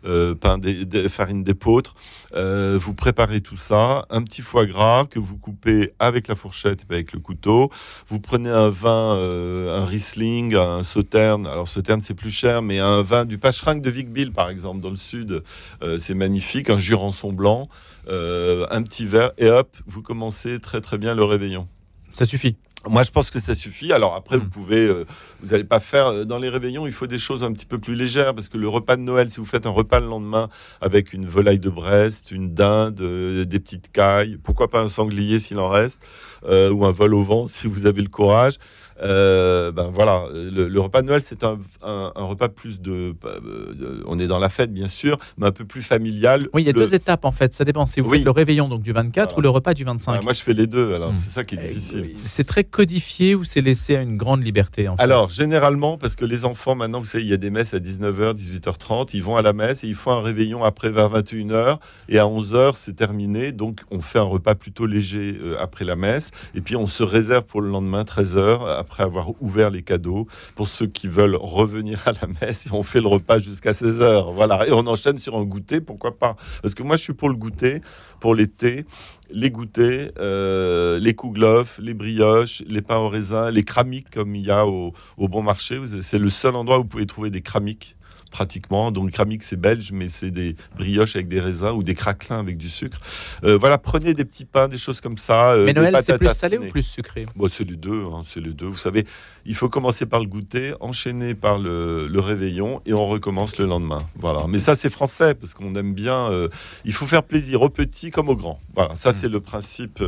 euh, 0.07 0.35
pain 0.35 0.59
des, 0.59 0.85
des- 0.85 1.09
farine 1.09 1.43
d'épeautre. 1.43 1.95
Euh, 2.35 2.79
vous 2.81 2.95
préparez 2.95 3.41
tout 3.41 3.57
ça, 3.59 4.07
un 4.11 4.23
petit 4.23 4.43
foie 4.43 4.65
gras 4.67 5.05
que 5.05 5.19
vous 5.19 5.37
coupez 5.37 5.93
avec 5.99 6.29
la 6.29 6.37
fourchette 6.37 6.87
et 6.91 6.95
avec 6.95 7.13
le 7.13 7.19
couteau. 7.21 7.71
Vous 8.09 8.21
prenez 8.21 8.49
un 8.51 8.71
vin, 8.71 9.15
euh, 9.17 9.79
un 9.83 9.85
Riesling, 9.85 10.55
un 10.55 10.83
Sauterne. 10.85 11.47
Alors 11.47 11.69
Sauterne 11.69 12.01
c'est 12.01 12.15
plus 12.15 12.30
cher, 12.31 12.63
mais 12.63 12.79
un 12.79 13.03
vin 13.03 13.25
du 13.25 13.39
Pacherin 13.39 13.77
de 13.77 13.91
Vic-Bilh 13.91 14.33
par 14.33 14.51
exemple 14.51 14.81
dans 14.81 14.91
le 14.91 14.97
sud, 14.97 15.43
euh, 15.83 15.99
c'est 15.99 16.15
magnifique. 16.15 16.71
Un 16.71 16.79
Jurançon 16.79 17.33
blanc, 17.33 17.69
euh, 18.09 18.67
un 18.71 18.83
petit 18.83 19.07
verre 19.07 19.33
et 19.39 19.49
hop, 19.49 19.77
vous 19.87 20.03
commencez 20.03 20.61
très 20.61 20.81
très 20.81 20.99
bien 20.99 21.15
le 21.15 21.25
réveillon. 21.25 21.69
Ça 22.13 22.25
suffit. 22.25 22.57
Moi, 22.89 23.03
je 23.03 23.11
pense 23.11 23.31
que 23.31 23.41
ça 23.41 23.55
suffit. 23.55 23.93
Alors 23.93 24.15
après, 24.15 24.39
vous 24.39 24.49
pouvez, 24.49 24.87
euh, 24.87 25.05
vous 25.43 25.51
n'allez 25.51 25.65
pas 25.65 25.81
faire 25.81 26.07
euh, 26.07 26.25
dans 26.25 26.39
les 26.39 26.49
réveillons. 26.49 26.87
Il 26.87 26.95
faut 26.95 27.07
des 27.07 27.19
choses 27.19 27.45
un 27.45 27.53
petit 27.53 27.67
peu 27.67 27.79
plus 27.79 27.95
légères 27.95 28.35
parce 28.35 28.49
que 28.49 28.57
le 28.57 28.69
repas 28.69 28.97
de 28.97 29.03
Noël, 29.03 29.31
si 29.31 29.39
vous 29.39 29.45
faites 29.45 29.67
un 29.67 29.71
repas 29.71 30.01
le 30.01 30.07
lendemain 30.07 30.49
avec 30.81 31.13
une 31.13 31.27
volaille 31.27 31.59
de 31.59 31.69
Brest, 31.69 32.31
une 32.31 32.55
dinde, 32.55 33.03
euh, 33.03 33.45
des 33.45 33.61
petites 33.61 33.93
cailles, 33.93 34.39
pourquoi 34.43 34.69
pas 34.71 34.81
un 34.81 34.89
sanglier 34.89 35.39
s'il 35.41 35.59
en 35.59 35.69
reste, 35.69 36.01
ou 36.43 36.87
un 36.87 36.93
vol 36.93 37.13
au 37.13 37.23
vent 37.23 37.45
si 37.45 37.67
vous 37.67 37.85
avez 37.85 38.01
le 38.01 38.09
courage. 38.09 38.55
Euh, 39.03 39.73
ben 39.73 39.91
voilà, 39.93 40.25
le, 40.33 40.69
le 40.69 40.81
repas 40.81 41.03
de 41.03 41.07
Noël, 41.07 41.23
c'est 41.25 41.45
un, 41.45 41.59
un- 41.83 42.13
un 42.15 42.25
repas 42.25 42.49
plus 42.49 42.81
de, 42.81 43.15
euh, 43.25 44.03
on 44.07 44.19
est 44.19 44.27
dans 44.27 44.39
la 44.39 44.49
fête 44.49 44.73
bien 44.73 44.89
sûr, 44.89 45.19
mais 45.39 45.47
un 45.47 45.53
peu 45.53 45.65
plus 45.65 45.83
familial. 45.83 46.49
Oui, 46.53 46.63
il 46.63 46.67
y 46.67 46.69
a 46.69 46.73
Le- 46.73 46.81
deux 46.81 46.95
étapes 46.95 47.25
en 47.25 47.33
fait. 47.33 47.55
Ça 47.55 47.65
dépend 47.65 47.87
si 47.87 48.01
vous 48.01 48.11
Oui. 48.11 48.19
faites 48.19 48.25
le 48.25 48.31
réveillon 48.31 48.69
donc 48.69 48.83
du 48.83 48.93
24 48.93 49.31
Voilà. 49.31 49.39
ou 49.39 49.41
le 49.43 49.49
repas 49.49 49.75
du 49.75 49.85
25. 49.85 50.13
Ouais, 50.13 50.21
moi, 50.23 50.33
je 50.33 50.43
fais 50.43 50.53
les 50.55 50.67
deux. 50.67 50.95
Alors 50.95 51.13
Mm. 51.13 51.17
c'est 51.17 51.31
ça 51.31 51.45
qui 51.45 51.55
est 51.55 51.59
Euh, 51.59 51.69
difficile. 51.69 52.11
C'est 52.25 52.45
très 52.47 52.65
codifié 52.65 53.35
ou 53.35 53.45
c'est 53.45 53.61
laissé 53.61 53.97
à 53.97 54.03
une 54.03 54.17
grande 54.17 54.45
liberté 54.45 54.89
en 54.89 54.97
fait? 54.97 55.03
Alors, 55.03 55.29
généralement, 55.31 55.97
parce 55.99 56.17
que 56.17 56.25
les 56.25 56.45
enfants, 56.45 56.75
maintenant, 56.75 57.01
vous 57.01 57.07
savez, 57.07 57.25
il 57.25 57.31
y 57.31 57.35
a 57.35 57.37
des 57.39 57.51
messes 57.51 57.75
à 57.75 57.79
19h, 57.79 58.35
18h30, 58.35 59.11
ils 59.15 59.23
vont 59.23 59.37
à 59.37 59.43
la 59.43 59.53
messe 59.53 59.85
et 59.85 59.89
ils 59.89 59.95
font 59.95 60.13
un 60.13 60.21
réveillon 60.23 60.65
après 60.65 60.91
vers 60.91 61.09
21h 61.11 61.79
et 62.09 62.19
à 62.19 62.25
11h, 62.27 62.73
c'est 62.77 62.95
terminé. 62.97 63.53
Donc, 63.53 63.81
on 63.91 64.01
fait 64.01 64.19
un 64.19 64.23
repas 64.23 64.55
plutôt 64.55 64.87
léger 64.87 65.39
euh, 65.43 65.57
après 65.59 65.85
la 65.85 65.97
messe 65.97 66.31
et 66.55 66.61
puis 66.61 66.77
on 66.77 66.87
se 66.87 67.03
réserve 67.03 67.45
pour 67.45 67.61
le 67.63 67.69
lendemain, 67.71 68.03
13h, 68.03 68.67
après 68.69 68.90
avoir 68.99 69.31
ouvert 69.41 69.71
les 69.71 69.83
cadeaux 69.83 70.27
pour 70.57 70.67
ceux 70.67 70.87
qui 70.87 71.07
veulent 71.07 71.37
revenir 71.39 72.03
à 72.07 72.13
la 72.13 72.29
messe 72.41 72.67
et 72.67 72.71
on 72.73 72.83
fait 72.83 73.01
le 73.01 73.09
repas 73.09 73.39
jusqu'à 73.39 73.73
16h. 73.73 74.35
Voilà, 74.35 74.67
et 74.67 74.73
on 74.73 74.87
enchaîne 74.87 75.19
sur 75.19 75.37
un 75.37 75.45
goûter, 75.45 75.81
pourquoi 75.81 76.19
pas 76.19 76.35
Parce 76.63 76.75
que 76.75 76.83
moi, 76.83 76.97
je 76.97 77.03
suis 77.03 77.13
pour 77.13 77.29
le 77.29 77.37
goûter, 77.37 77.81
pour 78.19 78.35
l'été 78.35 78.85
les 79.33 79.51
goûters, 79.51 80.11
euh, 80.19 80.99
les 80.99 81.15
kouglof, 81.15 81.79
les 81.81 81.95
brioches, 81.95 82.63
les 82.67 82.83
pains 82.83 82.97
au 82.97 83.09
raisin, 83.09 83.51
les 83.51 83.63
cramiques 83.63 84.11
comme 84.11 84.35
il 84.35 84.45
y 84.45 84.51
a 84.51 84.67
au, 84.67 84.93
au 85.17 85.29
bon 85.29 85.43
marché. 85.43 85.79
C'est 86.03 86.19
le 86.19 86.31
seul 86.31 86.57
endroit 86.57 86.79
où 86.79 86.83
vous 86.83 86.89
pouvez 86.89 87.07
trouver 87.07 87.31
des 87.31 87.43
cramiques 87.43 87.97
pratiquement. 88.31 88.93
Donc 88.93 89.11
cramique 89.11 89.43
c'est 89.43 89.61
belge, 89.61 89.91
mais 89.93 90.09
c'est 90.09 90.31
des 90.31 90.57
brioches 90.77 91.17
avec 91.17 91.29
des 91.29 91.41
raisins 91.41 91.73
ou 91.75 91.83
des 91.83 91.95
craquelins 91.95 92.39
avec 92.39 92.57
du 92.57 92.69
sucre. 92.69 92.99
Euh, 93.45 93.59
voilà, 93.59 93.79
prenez 93.79 94.15
des 94.15 94.25
petits 94.25 94.45
pains, 94.45 94.69
des 94.69 94.79
choses 94.79 95.01
comme 95.01 95.19
ça. 95.19 95.53
euh, 95.53 95.67
Mais 95.67 95.73
Noël, 95.73 95.97
c'est 96.03 96.19
plus 96.19 96.35
salé 96.35 96.59
ou 96.59 96.69
plus 96.69 96.83
sucré? 96.83 97.27
Bon, 97.37 97.49
c'est 97.51 97.69
les 97.69 97.77
deux, 97.77 98.05
hein, 98.07 98.23
c'est 98.25 98.41
les 98.41 98.53
deux. 98.53 98.67
Vous 98.67 98.77
savez, 98.77 99.05
il 99.45 99.55
faut 99.55 99.69
commencer 99.69 100.07
par 100.07 100.21
le 100.21 100.27
goûter, 100.27 100.75
enchaîner 100.81 101.35
par 101.35 101.59
le, 101.59 102.07
le 102.07 102.21
réveillon 102.21 102.81
et 102.87 102.93
on 102.93 103.07
recommence 103.07 103.59
le 103.59 103.67
lendemain. 103.67 104.07
Voilà. 104.17 104.47
Mais 104.49 104.59
ça, 104.59 104.75
c'est 104.75 104.91
français 104.91 105.35
parce 105.35 105.55
qu'on 105.55 105.75
aime 105.75 105.95
bien. 105.95 106.31
euh, 106.31 106.49
il 106.85 106.93
faut 106.93 107.07
faire 107.07 107.23
plaisir 107.23 107.63
aux 107.63 107.69
petits 107.71 108.11
comme 108.11 108.29
aux 108.29 108.37
grands. 108.37 108.61
Voilà, 108.75 108.97
ça, 108.97 109.13
c'est 109.13 109.29
le 109.29 109.41
principe 109.41 110.03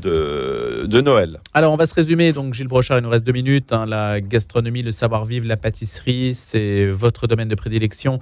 de, 0.00 1.00
Noël. 1.00 1.40
Alors, 1.54 1.72
on 1.72 1.76
va 1.76 1.86
se 1.86 1.94
résumer. 1.94 2.32
Donc, 2.32 2.54
Gilles 2.54 2.68
Brochard, 2.68 2.98
il 2.98 3.02
nous 3.02 3.10
reste 3.10 3.24
deux 3.24 3.32
minutes. 3.32 3.72
hein. 3.72 3.86
La 3.86 4.20
gastronomie, 4.20 4.82
le 4.82 4.90
savoir-vivre, 4.90 5.46
la 5.46 5.56
pâtisserie, 5.56 6.34
c'est 6.34 6.86
votre 6.86 7.26
domaine 7.26 7.48
de 7.48 7.54
prédilection. 7.54 8.20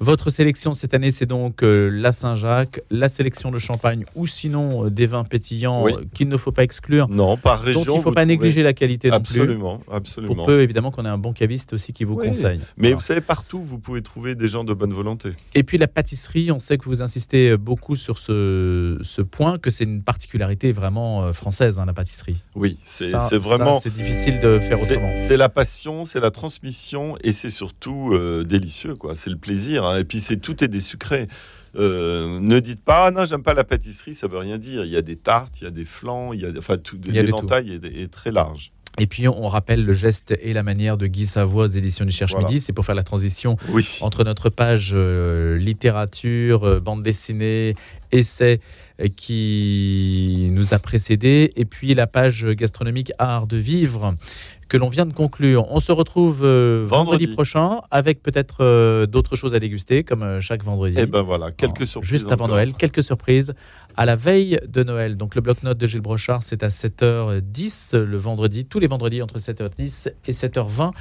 Votre 0.00 0.30
sélection 0.30 0.72
cette 0.74 0.94
année, 0.94 1.10
c'est 1.10 1.26
donc 1.26 1.62
euh, 1.64 1.90
la 1.92 2.12
Saint-Jacques, 2.12 2.80
la 2.90 3.08
sélection 3.08 3.50
de 3.50 3.58
champagne 3.58 4.04
ou 4.14 4.28
sinon 4.28 4.86
euh, 4.86 4.90
des 4.90 5.06
vins 5.06 5.24
pétillants 5.24 5.82
Oui. 5.82 5.92
euh, 5.92 6.04
qu'il 6.14 6.28
ne 6.28 6.36
faut 6.36 6.52
pas 6.52 6.62
exclure. 6.62 7.08
Non, 7.10 7.36
par 7.36 7.60
région. 7.60 7.80
Donc, 7.84 7.94
il 7.96 7.98
ne 7.98 8.02
faut 8.02 8.12
pas 8.12 8.24
négliger 8.24 8.62
la 8.62 8.72
qualité 8.74 9.10
non 9.10 9.20
plus. 9.20 9.40
Absolument, 9.40 9.80
absolument. 9.90 10.34
Pour 10.36 10.46
peu, 10.46 10.62
évidemment, 10.62 10.92
qu'on 10.92 11.04
ait 11.04 11.08
un 11.08 11.18
bon 11.18 11.32
caviste 11.32 11.72
aussi 11.72 11.92
qui 11.92 12.04
vous 12.04 12.14
Oui. 12.14 12.28
conseille. 12.28 12.60
Mais 12.76 12.92
vous 12.92 13.00
savez, 13.00 13.20
partout, 13.20 13.60
vous 13.60 13.78
pouvez 13.78 14.00
trouver 14.02 14.36
des 14.36 14.46
gens 14.48 14.62
de 14.62 14.72
bonne 14.72 14.92
volonté. 14.94 15.30
Et 15.56 15.64
puis 15.64 15.78
la 15.78 15.88
pâtisserie, 15.88 16.52
on 16.52 16.60
sait 16.60 16.78
que 16.78 16.84
vous 16.84 17.02
insistez 17.02 17.56
beaucoup 17.56 17.96
sur 17.96 18.18
ce, 18.18 18.98
ce 19.02 19.20
point, 19.22 19.58
que 19.58 19.70
c'est 19.70 19.84
une 19.84 20.02
particularité 20.02 20.70
vraiment 20.70 21.32
française, 21.32 21.80
hein, 21.80 21.86
la 21.86 21.92
pâtisserie. 21.92 22.40
Oui, 22.54 22.78
c'est 22.84 23.10
vraiment. 23.38 23.80
C'est 23.80 23.92
difficile 23.92 24.38
de 24.40 24.60
faire 24.60 24.80
autrement. 24.80 25.12
C'est 25.26 25.36
la 25.36 25.48
passion, 25.48 26.04
c'est 26.04 26.20
la 26.20 26.30
transmission 26.30 27.16
et 27.24 27.32
c'est 27.32 27.50
surtout 27.50 28.16
délicieux, 28.44 28.94
quoi. 28.94 29.16
C'est 29.16 29.30
le 29.30 29.36
plaisir. 29.36 29.87
Hein. 29.88 29.98
Et 29.98 30.04
puis 30.04 30.20
c'est 30.20 30.36
tout 30.38 30.62
est 30.62 30.68
des 30.68 30.80
sucrés. 30.80 31.28
Euh, 31.76 32.40
ne 32.40 32.60
dites 32.60 32.82
pas 32.82 33.06
ah 33.06 33.10
non 33.10 33.26
j'aime 33.26 33.42
pas 33.42 33.52
la 33.54 33.62
pâtisserie, 33.64 34.14
ça 34.14 34.26
veut 34.26 34.38
rien 34.38 34.58
dire. 34.58 34.84
Il 34.84 34.90
y 34.90 34.96
a 34.96 35.02
des 35.02 35.16
tartes, 35.16 35.60
il 35.60 35.64
y 35.64 35.66
a 35.66 35.70
des 35.70 35.84
flancs, 35.84 36.32
il 36.32 36.40
y 36.40 36.46
a 36.46 36.50
enfin 36.56 36.78
tout. 36.78 36.98
L'éventail 37.04 37.72
est, 37.72 37.84
est 37.84 38.08
très 38.08 38.32
large. 38.32 38.72
Et 38.98 39.06
puis 39.06 39.28
on 39.28 39.46
rappelle 39.46 39.84
le 39.84 39.92
geste 39.92 40.34
et 40.42 40.52
la 40.52 40.62
manière 40.62 40.96
de 40.96 41.06
Guy 41.06 41.26
Savoie 41.26 41.64
aux 41.64 41.68
éditions 41.68 42.04
du 42.04 42.10
Cherche 42.10 42.32
Voilà. 42.32 42.48
Midi, 42.48 42.60
c'est 42.60 42.72
pour 42.72 42.84
faire 42.84 42.96
la 42.96 43.04
transition 43.04 43.56
Oui. 43.70 43.98
entre 44.00 44.24
notre 44.24 44.50
page 44.50 44.90
euh, 44.92 45.56
littérature, 45.56 46.64
euh, 46.64 46.80
bande 46.80 47.02
dessinée, 47.02 47.76
essai 48.10 48.60
qui 49.16 50.48
nous 50.52 50.74
a 50.74 50.78
précédé, 50.78 51.52
et 51.56 51.64
puis 51.64 51.94
la 51.94 52.06
page 52.06 52.46
gastronomique 52.46 53.12
art 53.18 53.46
de 53.46 53.56
vivre 53.56 54.14
que 54.68 54.76
l'on 54.76 54.88
vient 54.88 55.06
de 55.06 55.12
conclure. 55.12 55.66
On 55.70 55.80
se 55.80 55.92
retrouve 55.92 56.44
euh, 56.44 56.84
vendredi. 56.86 57.24
Vendredi. 57.24 57.34
prochain 57.34 57.80
avec 57.90 58.22
peut-être 58.22 58.58
euh, 58.60 59.06
d'autres 59.06 59.34
choses 59.34 59.54
à 59.54 59.60
déguster, 59.60 60.04
comme 60.04 60.22
euh, 60.22 60.40
chaque 60.40 60.62
vendredi. 60.62 60.98
Et 60.98 61.06
ben 61.06 61.22
voilà, 61.22 61.50
quelques 61.50 61.86
surprises. 61.86 62.10
Juste 62.10 62.26
avant 62.30 62.44
encore. 62.44 62.56
Noël, 62.56 62.74
quelques 62.74 63.02
surprises 63.02 63.54
à 63.96 64.04
la 64.04 64.14
veille 64.14 64.60
de 64.66 64.82
Noël. 64.84 65.16
Donc 65.16 65.34
le 65.34 65.40
bloc-notes 65.40 65.78
de 65.78 65.86
Gilles 65.86 66.00
Brochard, 66.00 66.42
c'est 66.42 66.62
à 66.62 66.68
7h10 66.68 67.96
le 67.96 68.18
vendredi, 68.18 68.66
tous 68.66 68.78
les 68.78 68.86
vendredis 68.86 69.22
entre 69.22 69.38
7h10 69.38 70.12
et 70.26 70.32
7h20. 70.32 70.92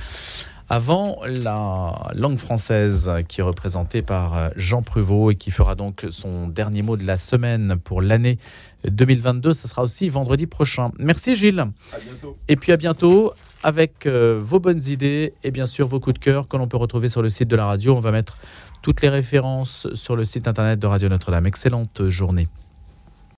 Avant 0.70 1.20
la 1.26 2.12
langue 2.14 2.38
française 2.38 3.10
qui 3.30 3.40
est 3.40 3.44
représentée 3.44 4.02
par 4.02 4.38
euh, 4.38 4.50
Jean 4.58 4.82
Pruvot 4.82 5.32
et 5.32 5.36
qui 5.36 5.50
fera 5.50 5.76
donc 5.76 6.06
son 6.10 6.50
dernier 6.50 6.82
mot 6.82 6.98
de 6.98 7.06
la 7.06 7.18
semaine 7.18 7.78
pour 7.82 8.02
l'année 8.02 8.38
2022, 8.86 9.54
ce 9.54 9.68
sera 9.70 9.82
aussi 9.82 10.10
vendredi 10.10 10.46
prochain. 10.46 10.92
Merci 11.00 11.36
Gilles. 11.36 11.60
À 11.94 12.00
bientôt. 12.00 12.38
Et 12.50 12.58
puis 12.58 12.74
à 12.74 12.78
bientôt 12.78 13.32
avec 13.64 14.06
euh, 14.06 14.40
vos 14.44 14.60
bonnes 14.60 14.84
idées 14.88 15.34
et 15.44 15.52
bien 15.52 15.66
sûr 15.66 15.88
vos 15.88 16.02
coups 16.02 16.16
de 16.16 16.20
cœur 16.20 16.50
que 16.50 16.58
l'on 16.58 16.68
peut 16.68 16.78
retrouver 16.78 17.08
sur 17.08 17.22
le 17.22 17.30
site 17.30 17.48
de 17.48 17.56
la 17.56 17.66
radio. 17.66 17.96
On 17.96 18.02
va 18.02 18.12
mettre 18.12 18.38
toutes 18.82 19.02
les 19.02 19.10
références 19.10 19.88
sur 19.94 20.18
le 20.18 20.26
site 20.26 20.50
internet 20.50 20.80
de 20.80 20.88
Radio 20.88 21.08
Notre-Dame. 21.08 21.46
Excellente 21.46 22.10
journée. 22.10 22.50